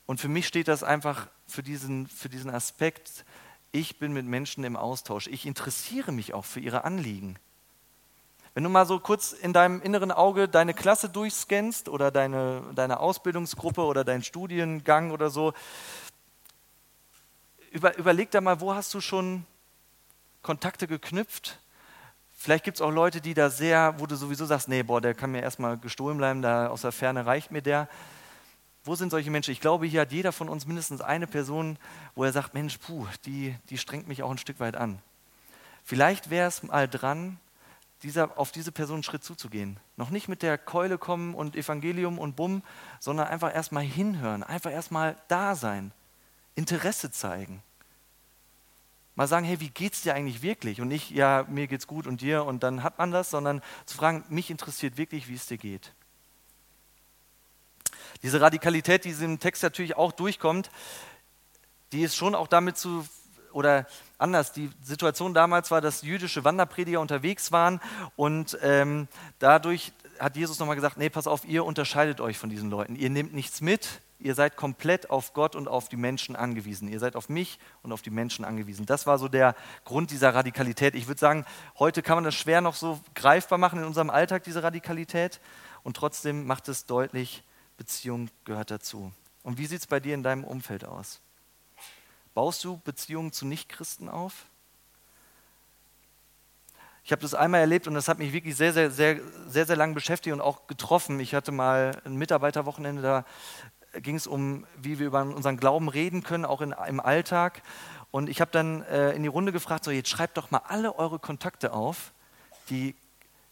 Und 0.06 0.20
für 0.20 0.28
mich 0.28 0.48
steht 0.48 0.68
das 0.68 0.84
einfach 0.84 1.28
für 1.48 1.64
diesen, 1.64 2.08
für 2.08 2.30
diesen 2.30 2.50
Aspekt, 2.50 3.26
ich 3.72 4.00
bin 4.00 4.12
mit 4.12 4.26
Menschen 4.26 4.66
im 4.66 4.76
Austausch. 4.76 5.28
Ich 5.28 5.46
interessiere 5.46 6.12
mich 6.12 6.34
auch 6.34 6.44
für 6.44 6.60
ihre 6.60 6.84
Anliegen. 6.84 7.38
Wenn 8.54 8.66
du 8.66 8.70
mal 8.70 8.86
so 8.86 9.00
kurz 9.00 9.32
in 9.32 9.54
deinem 9.54 9.82
inneren 9.82 10.12
Auge 10.12 10.50
deine 10.50 10.74
Klasse 10.74 11.08
durchscannst 11.08 11.88
oder 11.88 12.12
deine, 12.12 12.64
deine 12.76 13.00
Ausbildungsgruppe 13.00 13.82
oder 13.82 14.04
deinen 14.04 14.24
Studiengang 14.24 15.12
oder 15.12 15.30
so, 15.30 15.54
über, 17.72 17.98
überleg 17.98 18.30
da 18.32 18.42
mal, 18.42 18.62
wo 18.62 18.76
hast 18.76 18.94
du 18.94 19.02
schon 19.02 19.46
Kontakte 20.42 20.88
geknüpft? 20.88 21.60
Vielleicht 22.34 22.64
gibt 22.64 22.78
es 22.78 22.82
auch 22.82 22.92
Leute, 22.92 23.22
die 23.22 23.34
da 23.34 23.50
sehr, 23.50 23.96
wo 24.00 24.06
du 24.06 24.16
sowieso 24.16 24.46
sagst, 24.46 24.68
nee, 24.68 24.84
boah, 24.84 25.00
der 25.00 25.14
kann 25.14 25.32
mir 25.32 25.42
erstmal 25.42 25.78
gestohlen 25.78 26.18
bleiben, 26.18 26.42
da 26.42 26.68
aus 26.68 26.82
der 26.82 26.92
Ferne 26.92 27.26
reicht 27.26 27.52
mir 27.52 27.62
der. 27.62 27.88
Wo 28.84 28.96
sind 28.96 29.12
solche 29.12 29.30
Menschen? 29.30 29.52
Ich 29.52 29.62
glaube, 29.62 29.86
hier 29.86 30.02
hat 30.02 30.12
jeder 30.12 30.32
von 30.32 30.50
uns 30.50 30.66
mindestens 30.66 31.02
eine 31.02 31.28
Person, 31.28 31.78
wo 32.16 32.24
er 32.24 32.32
sagt, 32.32 32.54
Mensch, 32.56 32.78
puh, 32.80 33.06
die, 33.26 33.56
die 33.70 33.78
strengt 33.78 34.08
mich 34.08 34.24
auch 34.24 34.32
ein 34.32 34.40
Stück 34.40 34.60
weit 34.60 34.76
an. 34.76 35.00
Vielleicht 35.84 36.30
wäre 36.30 36.48
es 36.48 36.64
mal 36.64 36.88
dran, 36.88 37.40
dieser, 38.02 38.40
auf 38.40 38.52
diese 38.52 38.72
Person 38.72 38.96
einen 38.96 39.04
Schritt 39.04 39.24
zuzugehen. 39.24 39.78
Noch 39.96 40.10
nicht 40.10 40.28
mit 40.28 40.42
der 40.42 40.58
Keule 40.58 40.98
kommen 40.98 41.36
und 41.36 41.56
Evangelium 41.56 42.18
und 42.18 42.36
Bumm, 42.36 42.64
sondern 43.00 43.28
einfach 43.28 43.54
erstmal 43.54 43.84
hinhören, 43.84 44.42
einfach 44.42 44.72
erstmal 44.72 45.16
da 45.28 45.56
sein. 45.56 45.92
Interesse 46.56 47.12
zeigen. 47.12 47.64
Mal 49.16 49.28
sagen, 49.28 49.46
hey, 49.46 49.60
wie 49.60 49.70
geht's 49.70 50.02
dir 50.02 50.16
eigentlich 50.16 50.42
wirklich? 50.42 50.82
Und 50.82 50.88
nicht, 50.88 51.12
ja, 51.12 51.46
mir 51.50 51.68
geht's 51.68 51.88
gut 51.88 52.08
und 52.08 52.22
dir 52.22 52.46
und 52.46 52.64
dann 52.64 52.84
hat 52.84 52.98
man 52.98 53.12
das, 53.12 53.30
sondern 53.30 53.62
zu 53.86 53.98
fragen, 53.98 54.24
mich 54.30 54.50
interessiert 54.50 54.98
wirklich, 54.98 55.28
wie 55.28 55.36
es 55.36 55.46
dir 55.46 55.58
geht. 55.58 55.92
Diese 58.24 58.40
Radikalität, 58.40 59.04
die 59.04 59.10
in 59.10 59.16
diesem 59.16 59.40
Text 59.40 59.64
natürlich 59.64 59.98
auch 59.98 60.12
durchkommt, 60.12 60.70
die 61.92 62.04
ist 62.04 62.16
schon 62.16 62.36
auch 62.36 62.48
damit 62.48 62.78
zu, 62.78 63.06
oder 63.52 63.86
anders, 64.18 64.54
die 64.54 64.70
Situation 64.82 65.34
damals 65.34 65.72
war, 65.72 65.82
dass 65.82 66.04
jüdische 66.04 66.44
Wanderprediger 66.44 67.02
unterwegs 67.02 67.52
waren 67.52 67.82
und 68.16 68.58
ähm, 68.62 69.08
dadurch 69.40 69.92
hat 70.20 70.38
Jesus 70.38 70.60
nochmal 70.60 70.76
gesagt, 70.76 70.98
nee, 70.98 71.10
pass 71.10 71.28
auf, 71.28 71.46
ihr 71.46 71.66
unterscheidet 71.66 72.22
euch 72.22 72.38
von 72.38 72.50
diesen 72.50 72.70
Leuten. 72.70 72.96
Ihr 72.96 73.10
nehmt 73.10 73.34
nichts 73.34 73.60
mit, 73.60 74.02
ihr 74.22 74.36
seid 74.36 74.56
komplett 74.56 75.10
auf 75.10 75.34
Gott 75.34 75.56
und 75.56 75.68
auf 75.68 75.90
die 75.90 75.98
Menschen 75.98 76.36
angewiesen. 76.36 76.88
Ihr 76.88 77.00
seid 77.00 77.16
auf 77.16 77.30
mich 77.30 77.60
und 77.84 77.92
auf 77.92 78.02
die 78.02 78.10
Menschen 78.10 78.46
angewiesen. 78.46 78.86
Das 78.86 79.08
war 79.08 79.18
so 79.18 79.28
der 79.28 79.56
Grund 79.84 80.12
dieser 80.12 80.34
Radikalität. 80.34 80.96
Ich 80.96 81.08
würde 81.08 81.20
sagen, 81.20 81.46
heute 81.80 82.02
kann 82.02 82.16
man 82.16 82.24
das 82.24 82.36
schwer 82.36 82.62
noch 82.62 82.76
so 82.76 83.00
greifbar 83.16 83.58
machen 83.58 83.80
in 83.80 83.86
unserem 83.86 84.10
Alltag, 84.10 84.44
diese 84.44 84.64
Radikalität. 84.64 85.40
Und 85.84 85.98
trotzdem 85.98 86.46
macht 86.46 86.68
es 86.68 86.86
deutlich, 86.86 87.44
Beziehung 87.78 88.30
gehört 88.46 88.72
dazu. 88.72 89.12
Und 89.44 89.58
wie 89.58 89.66
sieht 89.66 89.80
es 89.80 89.88
bei 89.88 90.00
dir 90.00 90.14
in 90.14 90.24
deinem 90.24 90.44
Umfeld 90.44 90.86
aus? 90.86 91.20
Baust 92.34 92.64
du 92.64 92.78
Beziehungen 92.78 93.32
zu 93.32 93.46
Nichtchristen 93.46 94.08
auf? 94.08 94.46
Ich 97.04 97.12
habe 97.12 97.22
das 97.22 97.34
einmal 97.34 97.62
erlebt 97.62 97.88
und 97.88 97.96
das 97.96 98.08
hat 98.08 98.20
mich 98.20 98.32
wirklich 98.32 98.56
sehr, 98.56 98.74
sehr, 98.74 98.92
sehr, 98.92 99.20
sehr, 99.48 99.66
sehr 99.66 99.76
lange 99.76 99.94
beschäftigt 99.94 100.34
und 100.34 100.42
auch 100.42 100.68
getroffen. 100.68 101.20
Ich 101.20 101.34
hatte 101.34 101.52
mal 101.52 102.00
ein 102.06 102.16
Mitarbeiterwochenende, 102.16 103.02
da 103.02 103.26
ging 103.94 104.16
es 104.16 104.28
um, 104.28 104.66
wie 104.78 105.00
wir 105.00 105.08
über 105.08 105.22
unseren 105.22 105.58
Glauben 105.58 105.90
reden 105.90 106.24
können, 106.24 106.46
auch 106.46 106.62
in, 106.62 106.74
im 106.88 107.00
Alltag. 107.00 107.62
Und 108.12 108.30
ich 108.30 108.42
habe 108.42 108.52
dann 108.52 108.84
äh, 108.84 109.12
in 109.12 109.24
die 109.24 109.30
Runde 109.30 109.52
gefragt, 109.52 109.84
so 109.84 109.92
jetzt 109.92 110.10
schreibt 110.10 110.38
doch 110.38 110.52
mal 110.52 110.62
alle 110.68 110.98
eure 110.98 111.20
Kontakte 111.20 111.74
auf, 111.74 112.12
die, 112.70 112.96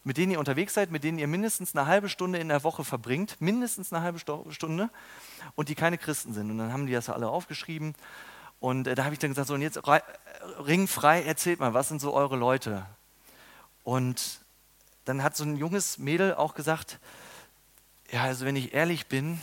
mit 0.04 0.16
denen 0.16 0.32
ihr 0.32 0.38
unterwegs 0.38 0.74
seid, 0.74 0.90
mit 0.90 1.04
denen 1.04 1.18
ihr 1.18 1.26
mindestens 1.26 1.74
eine 1.74 1.86
halbe 1.86 2.08
Stunde 2.08 2.38
in 2.38 2.48
der 2.48 2.64
Woche 2.64 2.84
verbringt, 2.84 3.40
mindestens 3.40 3.92
eine 3.92 4.02
halbe 4.02 4.18
Stunde, 4.18 4.90
und 5.54 5.68
die 5.68 5.74
keine 5.74 5.98
Christen 5.98 6.32
sind. 6.32 6.50
Und 6.50 6.58
dann 6.58 6.72
haben 6.72 6.86
die 6.86 6.92
das 6.92 7.08
alle 7.08 7.28
aufgeschrieben. 7.28 7.94
Und 8.60 8.86
äh, 8.86 8.94
da 8.94 9.04
habe 9.04 9.14
ich 9.14 9.18
dann 9.18 9.30
gesagt, 9.30 9.48
so 9.48 9.54
und 9.54 9.62
jetzt 9.62 9.80
ringfrei, 10.66 11.22
erzählt 11.22 11.60
mal, 11.60 11.74
was 11.74 11.88
sind 11.88 12.00
so 12.00 12.12
eure 12.12 12.36
Leute? 12.36 12.86
Und 13.82 14.40
dann 15.04 15.22
hat 15.22 15.36
so 15.36 15.44
ein 15.44 15.56
junges 15.56 15.98
Mädel 15.98 16.34
auch 16.34 16.54
gesagt, 16.54 16.98
ja, 18.10 18.24
also 18.24 18.44
wenn 18.44 18.56
ich 18.56 18.74
ehrlich 18.74 19.06
bin, 19.06 19.40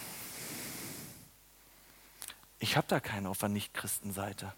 ich 2.60 2.78
habe 2.78 2.88
da 2.88 3.00
keinen 3.00 3.28
auf 3.28 3.38
der 3.38 3.50
Nicht-Christen-Seite. 3.50 4.54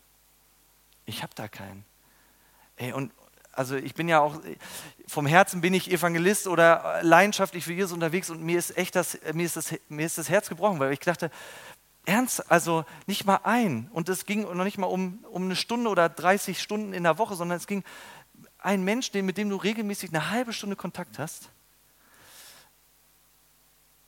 Ich 1.06 1.24
habe 1.24 1.34
da 1.36 1.48
keinen. 1.48 1.86
Ey, 2.78 2.94
und 2.94 3.12
also 3.52 3.76
ich 3.76 3.94
bin 3.94 4.08
ja 4.08 4.22
auch, 4.22 4.40
vom 5.08 5.26
Herzen 5.26 5.60
bin 5.60 5.74
ich 5.74 5.92
Evangelist 5.92 6.48
oder 6.48 7.00
leidenschaftlich 7.02 7.66
für 7.66 7.74
Jesus 7.74 7.92
unterwegs 7.92 8.30
und 8.30 8.42
mir 8.42 8.58
ist 8.58 8.78
echt 8.78 8.96
das, 8.96 9.18
mir 9.34 9.46
ist 9.46 9.58
das, 9.58 9.76
mir 9.90 10.06
ist 10.06 10.18
das 10.18 10.30
Herz 10.30 10.48
gebrochen, 10.48 10.80
weil 10.80 10.94
ich 10.94 11.00
dachte, 11.00 11.30
ernst, 12.06 12.50
also 12.50 12.86
nicht 13.06 13.26
mal 13.26 13.42
ein. 13.44 13.90
Und 13.92 14.08
es 14.08 14.26
ging 14.26 14.44
noch 14.44 14.64
nicht 14.64 14.78
mal 14.78 14.88
um, 14.88 15.26
um 15.30 15.44
eine 15.44 15.56
Stunde 15.56 15.90
oder 15.90 16.08
30 16.08 16.62
Stunden 16.62 16.94
in 16.94 17.04
der 17.04 17.18
Woche, 17.18 17.36
sondern 17.36 17.58
es 17.58 17.68
ging 17.68 17.84
ein 18.60 18.84
Mensch, 18.84 19.12
mit 19.14 19.38
dem 19.38 19.50
du 19.50 19.58
regelmäßig 19.58 20.12
eine 20.12 20.30
halbe 20.30 20.54
Stunde 20.54 20.76
Kontakt 20.76 21.20
hast. 21.20 21.50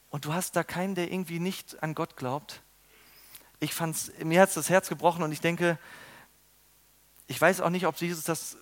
Und 0.09 0.25
du 0.25 0.33
hast 0.33 0.55
da 0.55 0.63
keinen, 0.63 0.95
der 0.95 1.11
irgendwie 1.11 1.39
nicht 1.39 1.81
an 1.83 1.95
Gott 1.95 2.15
glaubt 2.15 2.61
ich 3.61 3.73
fand's, 3.73 4.11
mir 4.23 4.41
hat 4.41 4.49
es 4.49 4.55
das 4.55 4.69
Herz 4.69 4.89
gebrochen 4.89 5.23
und 5.23 5.31
ich 5.31 5.39
denke, 5.39 5.77
ich 7.27 7.39
weiß 7.39 7.61
auch 7.61 7.69
nicht, 7.69 7.85
ob 7.85 7.95
Jesus 7.95 8.23
das, 8.23 8.57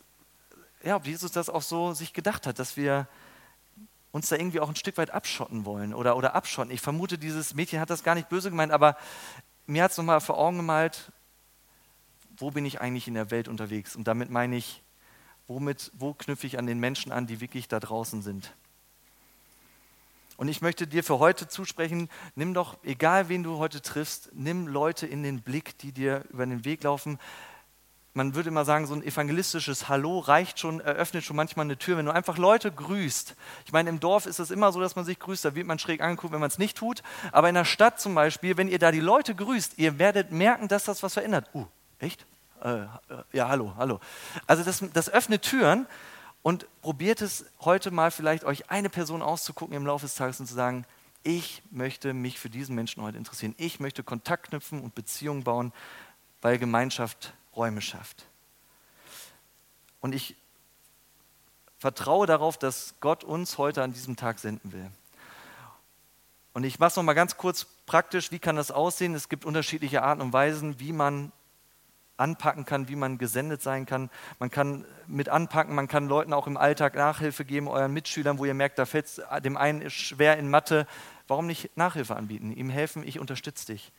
ja, 0.84 0.98
ob 0.98 1.08
Jesus 1.08 1.32
das 1.32 1.50
auch 1.50 1.62
so 1.62 1.94
sich 1.94 2.14
gedacht 2.14 2.46
hat, 2.46 2.60
dass 2.60 2.78
wir 2.78 3.08
uns 4.12 4.28
da 4.28 4.36
irgendwie 4.36 4.60
auch 4.60 4.68
ein 4.68 4.76
Stück 4.76 4.98
weit 4.98 5.12
abschotten 5.12 5.64
wollen 5.64 5.94
oder, 5.94 6.18
oder 6.18 6.36
abschotten. 6.36 6.72
Ich 6.72 6.82
vermute, 6.82 7.18
dieses 7.18 7.54
Mädchen 7.54 7.80
hat 7.80 7.90
das 7.90 8.04
gar 8.04 8.14
nicht 8.14 8.28
böse 8.28 8.50
gemeint, 8.50 8.74
aber 8.74 8.98
mir 9.66 9.84
hat 9.84 9.92
es 9.92 9.98
nochmal 9.98 10.20
vor 10.20 10.38
Augen 10.38 10.58
gemalt, 10.58 11.12
wo 12.38 12.52
bin 12.52 12.66
ich 12.66 12.82
eigentlich 12.82 13.08
in 13.08 13.14
der 13.14 13.32
Welt 13.32 13.48
unterwegs? 13.48 13.96
Und 13.96 14.08
damit 14.08 14.30
meine 14.30 14.58
ich, 14.58 14.84
womit, 15.48 15.92
wo 15.94 16.14
knüpfe 16.14 16.46
ich 16.46 16.60
an 16.60 16.68
den 16.68 16.80
Menschen 16.80 17.14
an, 17.14 17.26
die 17.26 17.40
wirklich 17.40 17.70
da 17.70 17.80
draußen 17.80 18.22
sind? 18.22 18.54
Und 20.40 20.48
ich 20.48 20.62
möchte 20.62 20.88
dir 20.88 21.04
für 21.04 21.20
heute 21.20 21.50
zusprechen, 21.50 22.08
nimm 22.34 22.54
doch, 22.54 22.78
egal 22.84 23.28
wen 23.28 23.44
du 23.44 23.58
heute 23.58 23.82
triffst, 23.82 24.30
nimm 24.32 24.68
Leute 24.68 25.06
in 25.06 25.22
den 25.22 25.42
Blick, 25.42 25.78
die 25.80 25.92
dir 25.92 26.24
über 26.30 26.46
den 26.46 26.64
Weg 26.64 26.82
laufen. 26.84 27.20
Man 28.14 28.36
würde 28.36 28.48
immer 28.48 28.64
sagen, 28.64 28.88
so 28.88 28.94
ein 28.94 29.04
evangelistisches 29.04 29.90
Hallo 29.90 30.20
reicht 30.20 30.58
schon, 30.58 30.80
eröffnet 30.80 31.26
schon 31.26 31.36
manchmal 31.36 31.66
eine 31.66 31.78
Tür, 31.78 31.98
wenn 31.98 32.06
du 32.06 32.14
einfach 32.14 32.38
Leute 32.38 32.72
grüßt. 32.72 33.36
Ich 33.66 33.74
meine, 33.74 33.90
im 33.90 34.00
Dorf 34.00 34.28
ist 34.28 34.40
es 34.40 34.50
immer 34.50 34.72
so, 34.72 34.80
dass 34.80 34.96
man 34.96 35.04
sich 35.04 35.20
grüßt, 35.20 35.44
da 35.44 35.56
wird 35.56 35.68
man 35.68 35.78
schräg 35.78 36.00
angeguckt, 36.00 36.32
wenn 36.32 36.40
man 36.40 36.48
es 36.48 36.58
nicht 36.58 36.78
tut. 36.78 37.04
Aber 37.34 37.50
in 37.50 37.56
der 37.56 37.66
Stadt 37.66 38.00
zum 38.00 38.16
Beispiel, 38.16 38.56
wenn 38.56 38.70
ihr 38.70 38.80
da 38.80 38.94
die 38.94 39.02
Leute 39.02 39.36
grüßt, 39.36 39.74
ihr 39.76 40.00
werdet 40.00 40.32
merken, 40.32 40.70
dass 40.70 40.86
das 40.86 41.04
was 41.04 41.16
verändert. 41.16 41.50
Uh, 41.54 41.66
echt? 42.00 42.26
Äh, 42.64 42.84
äh 42.84 42.88
ja, 43.34 43.50
hallo, 43.50 43.74
hallo. 43.78 44.00
Also 44.48 44.64
das, 44.64 44.82
das 44.94 45.10
öffnet 45.10 45.42
Türen 45.42 45.86
und 46.42 46.68
probiert 46.82 47.22
es 47.22 47.46
heute 47.62 47.92
mal 47.92 48.12
vielleicht 48.12 48.44
euch 48.44 48.70
eine 48.70 48.90
Person 48.90 49.22
auszugucken 49.22 49.76
im 49.76 49.86
Laufe 49.86 50.06
des 50.06 50.16
Tages 50.16 50.40
und 50.40 50.48
zu 50.48 50.54
sagen, 50.54 50.86
ich 51.24 51.62
möchte 51.70 52.14
mich 52.14 52.40
für 52.40 52.50
diesen 52.50 52.76
Menschen 52.76 53.04
heute 53.04 53.18
interessieren. 53.18 53.54
Ich 53.58 53.80
möchte 53.80 54.04
Kontakt 54.04 54.48
knüpfen 54.48 54.82
und 54.82 54.96
Beziehungen 54.96 55.44
bauen, 55.44 55.74
weil 56.42 56.58
Gemeinschaft 56.58 57.34
Räume 57.56 57.82
schafft. 57.82 58.26
Und 60.00 60.16
ich 60.16 60.38
vertraue 61.78 62.26
darauf, 62.26 62.58
dass 62.58 62.96
Gott 63.02 63.24
uns 63.24 63.58
heute 63.58 63.84
an 63.84 63.92
diesem 63.92 64.16
Tag 64.16 64.40
senden 64.40 64.72
will. 64.72 64.90
Und 66.54 66.64
ich 66.64 66.80
mache 66.80 66.90
es 66.90 66.96
nochmal 66.96 67.16
ganz 67.16 67.38
kurz 67.38 67.66
praktisch. 67.86 68.32
Wie 68.32 68.40
kann 68.40 68.56
das 68.56 68.72
aussehen? 68.72 69.14
Es 69.14 69.30
gibt 69.30 69.46
unterschiedliche 69.46 70.04
Arten 70.04 70.22
und 70.22 70.34
Weisen, 70.34 70.80
wie 70.80 70.94
man 70.94 71.32
anpacken 72.20 72.66
kann, 72.66 72.90
wie 72.90 72.96
man 72.96 73.18
gesendet 73.18 73.62
sein 73.62 73.86
kann. 73.86 74.10
Man 74.40 74.50
kann 74.52 74.86
mit 75.08 75.30
anpacken, 75.30 75.74
man 75.74 75.88
kann 75.88 76.08
Leuten 76.08 76.34
auch 76.34 76.48
im 76.48 76.58
Alltag 76.58 76.96
Nachhilfe 76.96 77.46
geben, 77.46 77.68
euren 77.68 77.94
Mitschülern, 77.94 78.38
wo 78.38 78.46
ihr 78.46 78.54
merkt, 78.54 78.80
da 78.80 78.86
fällt 78.86 79.06
es 79.06 79.22
dem 79.44 79.58
einen 79.58 79.90
schwer 79.90 80.38
in 80.38 80.50
Mathe. 80.50 80.86
Warum 81.28 81.48
nicht 81.48 81.76
Nachhilfe 81.78 82.16
anbieten? 82.16 82.52
Ihm 82.52 82.70
helfen, 82.70 83.04
ich 83.06 83.20
unterstütze 83.20 83.68
dich. 83.68 83.92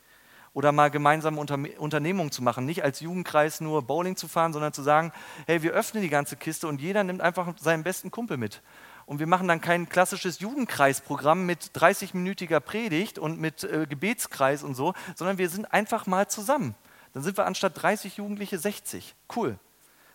Oder 0.53 0.73
mal 0.73 0.91
gemeinsame 0.91 1.39
Unter 1.39 1.59
Unternehmungen 1.79 2.33
zu 2.33 2.43
machen. 2.43 2.67
Nicht 2.67 2.83
als 2.83 3.01
Jugendkreis 3.01 3.61
nur 3.61 3.83
Bowling 3.83 4.17
zu 4.17 4.27
fahren, 4.27 4.53
sondern 4.53 4.73
zu 4.73 4.83
sagen, 4.83 5.13
hey, 5.47 5.63
wir 5.63 5.73
öffnen 5.73 6.03
die 6.03 6.09
ganze 6.09 6.37
Kiste 6.37 6.67
und 6.67 6.81
jeder 6.81 7.05
nimmt 7.05 7.21
einfach 7.21 7.55
seinen 7.59 7.85
besten 7.85 8.11
Kumpel 8.11 8.37
mit. 8.37 8.61
Und 9.07 9.21
wir 9.21 9.29
machen 9.29 9.49
dann 9.49 9.61
kein 9.61 9.89
klassisches 9.89 10.41
Jugendkreisprogramm 10.41 11.47
mit 11.47 11.71
30-minütiger 11.75 12.61
Predigt 12.61 13.19
und 13.19 13.41
mit 13.41 13.65
äh, 13.65 13.87
Gebetskreis 13.89 14.63
und 14.63 14.75
so, 14.75 14.95
sondern 15.15 15.39
wir 15.39 15.49
sind 15.49 15.73
einfach 15.73 16.07
mal 16.07 16.29
zusammen. 16.29 16.75
Dann 17.13 17.23
sind 17.23 17.37
wir 17.37 17.47
anstatt 17.47 17.81
30 17.81 18.17
Jugendliche 18.17 18.59
60. 18.59 19.15
Cool. 19.35 19.59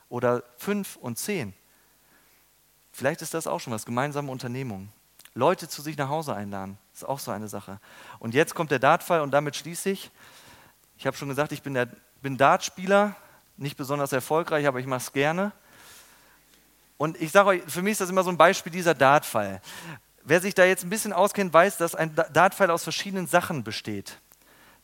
Oder 0.10 0.43
5 0.58 0.95
und 0.97 1.17
10. 1.17 1.53
Vielleicht 2.91 3.21
ist 3.21 3.34
das 3.34 3.47
auch 3.47 3.60
schon 3.60 3.73
was, 3.73 3.86
gemeinsame 3.86 4.31
Unternehmungen. 4.31 4.91
Leute 5.34 5.67
zu 5.67 5.81
sich 5.81 5.97
nach 5.97 6.08
Hause 6.08 6.34
einladen, 6.34 6.77
ist 6.93 7.03
auch 7.03 7.19
so 7.19 7.31
eine 7.31 7.49
Sache. 7.49 7.81
Und 8.19 8.34
jetzt 8.34 8.55
kommt 8.55 8.71
der 8.71 8.79
Dartfall 8.79 9.19
und 9.19 9.31
damit 9.31 9.58
schließe 9.58 9.89
ich. 9.89 10.10
Ich 10.97 11.05
habe 11.05 11.17
schon 11.17 11.27
gesagt, 11.27 11.51
ich 11.51 11.62
bin, 11.62 11.73
der, 11.73 11.89
bin 12.21 12.38
Dartspieler, 12.38 13.15
nicht 13.58 13.75
besonders 13.75 14.13
erfolgreich, 14.13 14.65
aber 14.65 14.79
ich 14.79 14.86
mache 14.86 15.01
es 15.01 15.12
gerne. 15.12 15.51
Und 16.97 17.19
ich 17.19 17.31
sage 17.31 17.49
euch, 17.49 17.62
für 17.67 17.81
mich 17.81 17.93
ist 17.93 18.01
das 18.01 18.10
immer 18.10 18.23
so 18.23 18.29
ein 18.29 18.38
Beispiel 18.38 18.71
dieser 18.71 18.93
Dartfall. 18.93 19.62
Wer 20.23 20.39
sich 20.39 20.55
da 20.55 20.63
jetzt 20.63 20.86
ein 20.86 20.89
bisschen 20.89 21.12
auskennt, 21.12 21.53
weiß, 21.53 21.77
dass 21.77 21.95
ein 21.95 22.15
Dartfall 22.31 22.71
aus 22.71 22.84
verschiedenen 22.84 23.27
Sachen 23.27 23.63
besteht. 23.65 24.19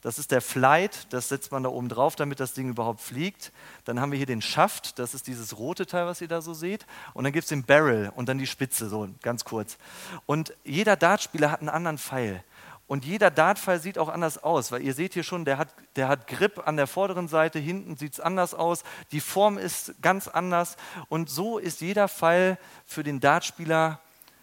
Das 0.01 0.17
ist 0.17 0.31
der 0.31 0.41
Flight, 0.41 1.13
das 1.13 1.29
setzt 1.29 1.51
man 1.51 1.61
da 1.61 1.69
oben 1.69 1.87
drauf, 1.87 2.15
damit 2.15 2.39
das 2.39 2.53
Ding 2.53 2.69
überhaupt 2.69 3.01
fliegt. 3.01 3.51
Dann 3.85 4.01
haben 4.01 4.11
wir 4.11 4.17
hier 4.17 4.25
den 4.25 4.41
Schaft, 4.41 4.97
das 4.97 5.13
ist 5.13 5.27
dieses 5.27 5.59
rote 5.59 5.85
Teil, 5.85 6.07
was 6.07 6.21
ihr 6.21 6.27
da 6.27 6.41
so 6.41 6.55
seht. 6.55 6.87
Und 7.13 7.23
dann 7.23 7.33
gibt 7.33 7.43
es 7.43 7.49
den 7.49 7.63
Barrel 7.63 8.11
und 8.15 8.27
dann 8.27 8.39
die 8.39 8.47
Spitze, 8.47 8.89
so 8.89 9.07
ganz 9.21 9.45
kurz. 9.45 9.77
Und 10.25 10.55
jeder 10.63 10.95
Dartspieler 10.95 11.51
hat 11.51 11.59
einen 11.59 11.69
anderen 11.69 11.99
Pfeil. 11.99 12.43
Und 12.87 13.05
jeder 13.05 13.31
Dartpfeil 13.31 13.79
sieht 13.79 13.97
auch 13.97 14.09
anders 14.09 14.43
aus, 14.43 14.71
weil 14.71 14.81
ihr 14.81 14.93
seht 14.93 15.13
hier 15.13 15.23
schon, 15.23 15.45
der 15.45 15.57
hat, 15.57 15.69
der 15.95 16.09
hat 16.09 16.27
Grip 16.27 16.67
an 16.67 16.75
der 16.75 16.87
vorderen 16.87 17.29
Seite, 17.29 17.57
hinten 17.57 17.95
sieht 17.95 18.13
es 18.13 18.19
anders 18.19 18.53
aus, 18.53 18.83
die 19.13 19.21
Form 19.21 19.57
ist 19.57 19.93
ganz 20.01 20.27
anders. 20.27 20.75
Und 21.07 21.29
so 21.29 21.57
ist 21.57 21.79
jeder 21.79 22.09
Pfeil 22.09 22.57
für 22.85 23.03
den 23.03 23.21
Dartspieler 23.21 24.01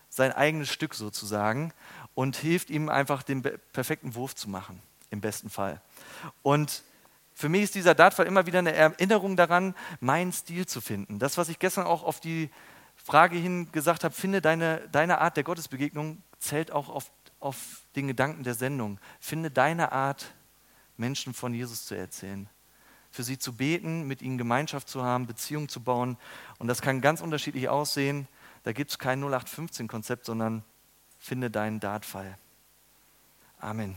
sein 0.09 0.33
eigenes 0.33 0.71
Stück 0.71 0.95
sozusagen 0.95 1.75
und 2.15 2.37
hilft 2.37 2.71
ihm 2.71 2.89
einfach 2.89 3.23
den 3.23 3.43
perfekten 3.43 4.15
Wurf 4.15 4.35
zu 4.35 4.49
machen 4.49 4.81
im 5.11 5.21
besten 5.21 5.51
Fall. 5.51 5.81
Und 6.43 6.83
für 7.35 7.49
mich 7.49 7.63
ist 7.63 7.75
dieser 7.77 7.95
Dartfall 7.95 8.27
immer 8.27 8.47
wieder 8.47 8.59
eine 8.59 8.73
Erinnerung 8.73 9.37
daran, 9.37 9.75
meinen 10.01 10.33
Stil 10.33 10.67
zu 10.67 10.81
finden. 10.81 11.19
Das, 11.19 11.39
was 11.39 11.49
ich 11.49 11.59
gestern 11.59 11.87
auch 11.87 12.03
auf 12.03 12.19
die 12.21 12.51
Frage 12.97 13.37
hin 13.37 13.71
gesagt 13.71 14.03
habe, 14.05 14.13
finde 14.15 14.43
deine, 14.43 14.89
deine 14.91 15.21
Art 15.21 15.37
der 15.37 15.45
Gottesbegegnung, 15.45 16.21
zählt 16.41 16.73
auch 16.73 16.89
auf, 16.89 17.11
auf 17.41 17.83
den 17.95 18.09
Gedanken 18.09 18.43
der 18.43 18.55
Sendung. 18.55 18.99
Finde 19.21 19.51
deine 19.51 19.93
Art, 19.93 20.35
Menschen 20.97 21.33
von 21.33 21.55
Jesus 21.55 21.87
zu 21.87 21.95
erzählen. 21.95 22.49
Für 23.11 23.23
sie 23.23 23.39
zu 23.39 23.55
beten, 23.55 24.07
mit 24.07 24.21
ihnen 24.21 24.37
Gemeinschaft 24.37 24.89
zu 24.89 25.05
haben, 25.05 25.27
Beziehungen 25.27 25.69
zu 25.69 25.81
bauen. 25.81 26.19
Und 26.59 26.67
das 26.67 26.83
kann 26.83 27.01
ganz 27.01 27.21
unterschiedlich 27.21 27.69
aussehen. 27.69 28.27
Da 28.65 28.73
gibt 28.73 28.91
es 28.91 28.99
kein 28.99 29.23
0815-Konzept, 29.23 30.27
sondern 30.27 30.65
finde 31.19 31.51
deinen 31.51 31.81
Dartfall. 31.81 32.37
Amen. 33.61 33.97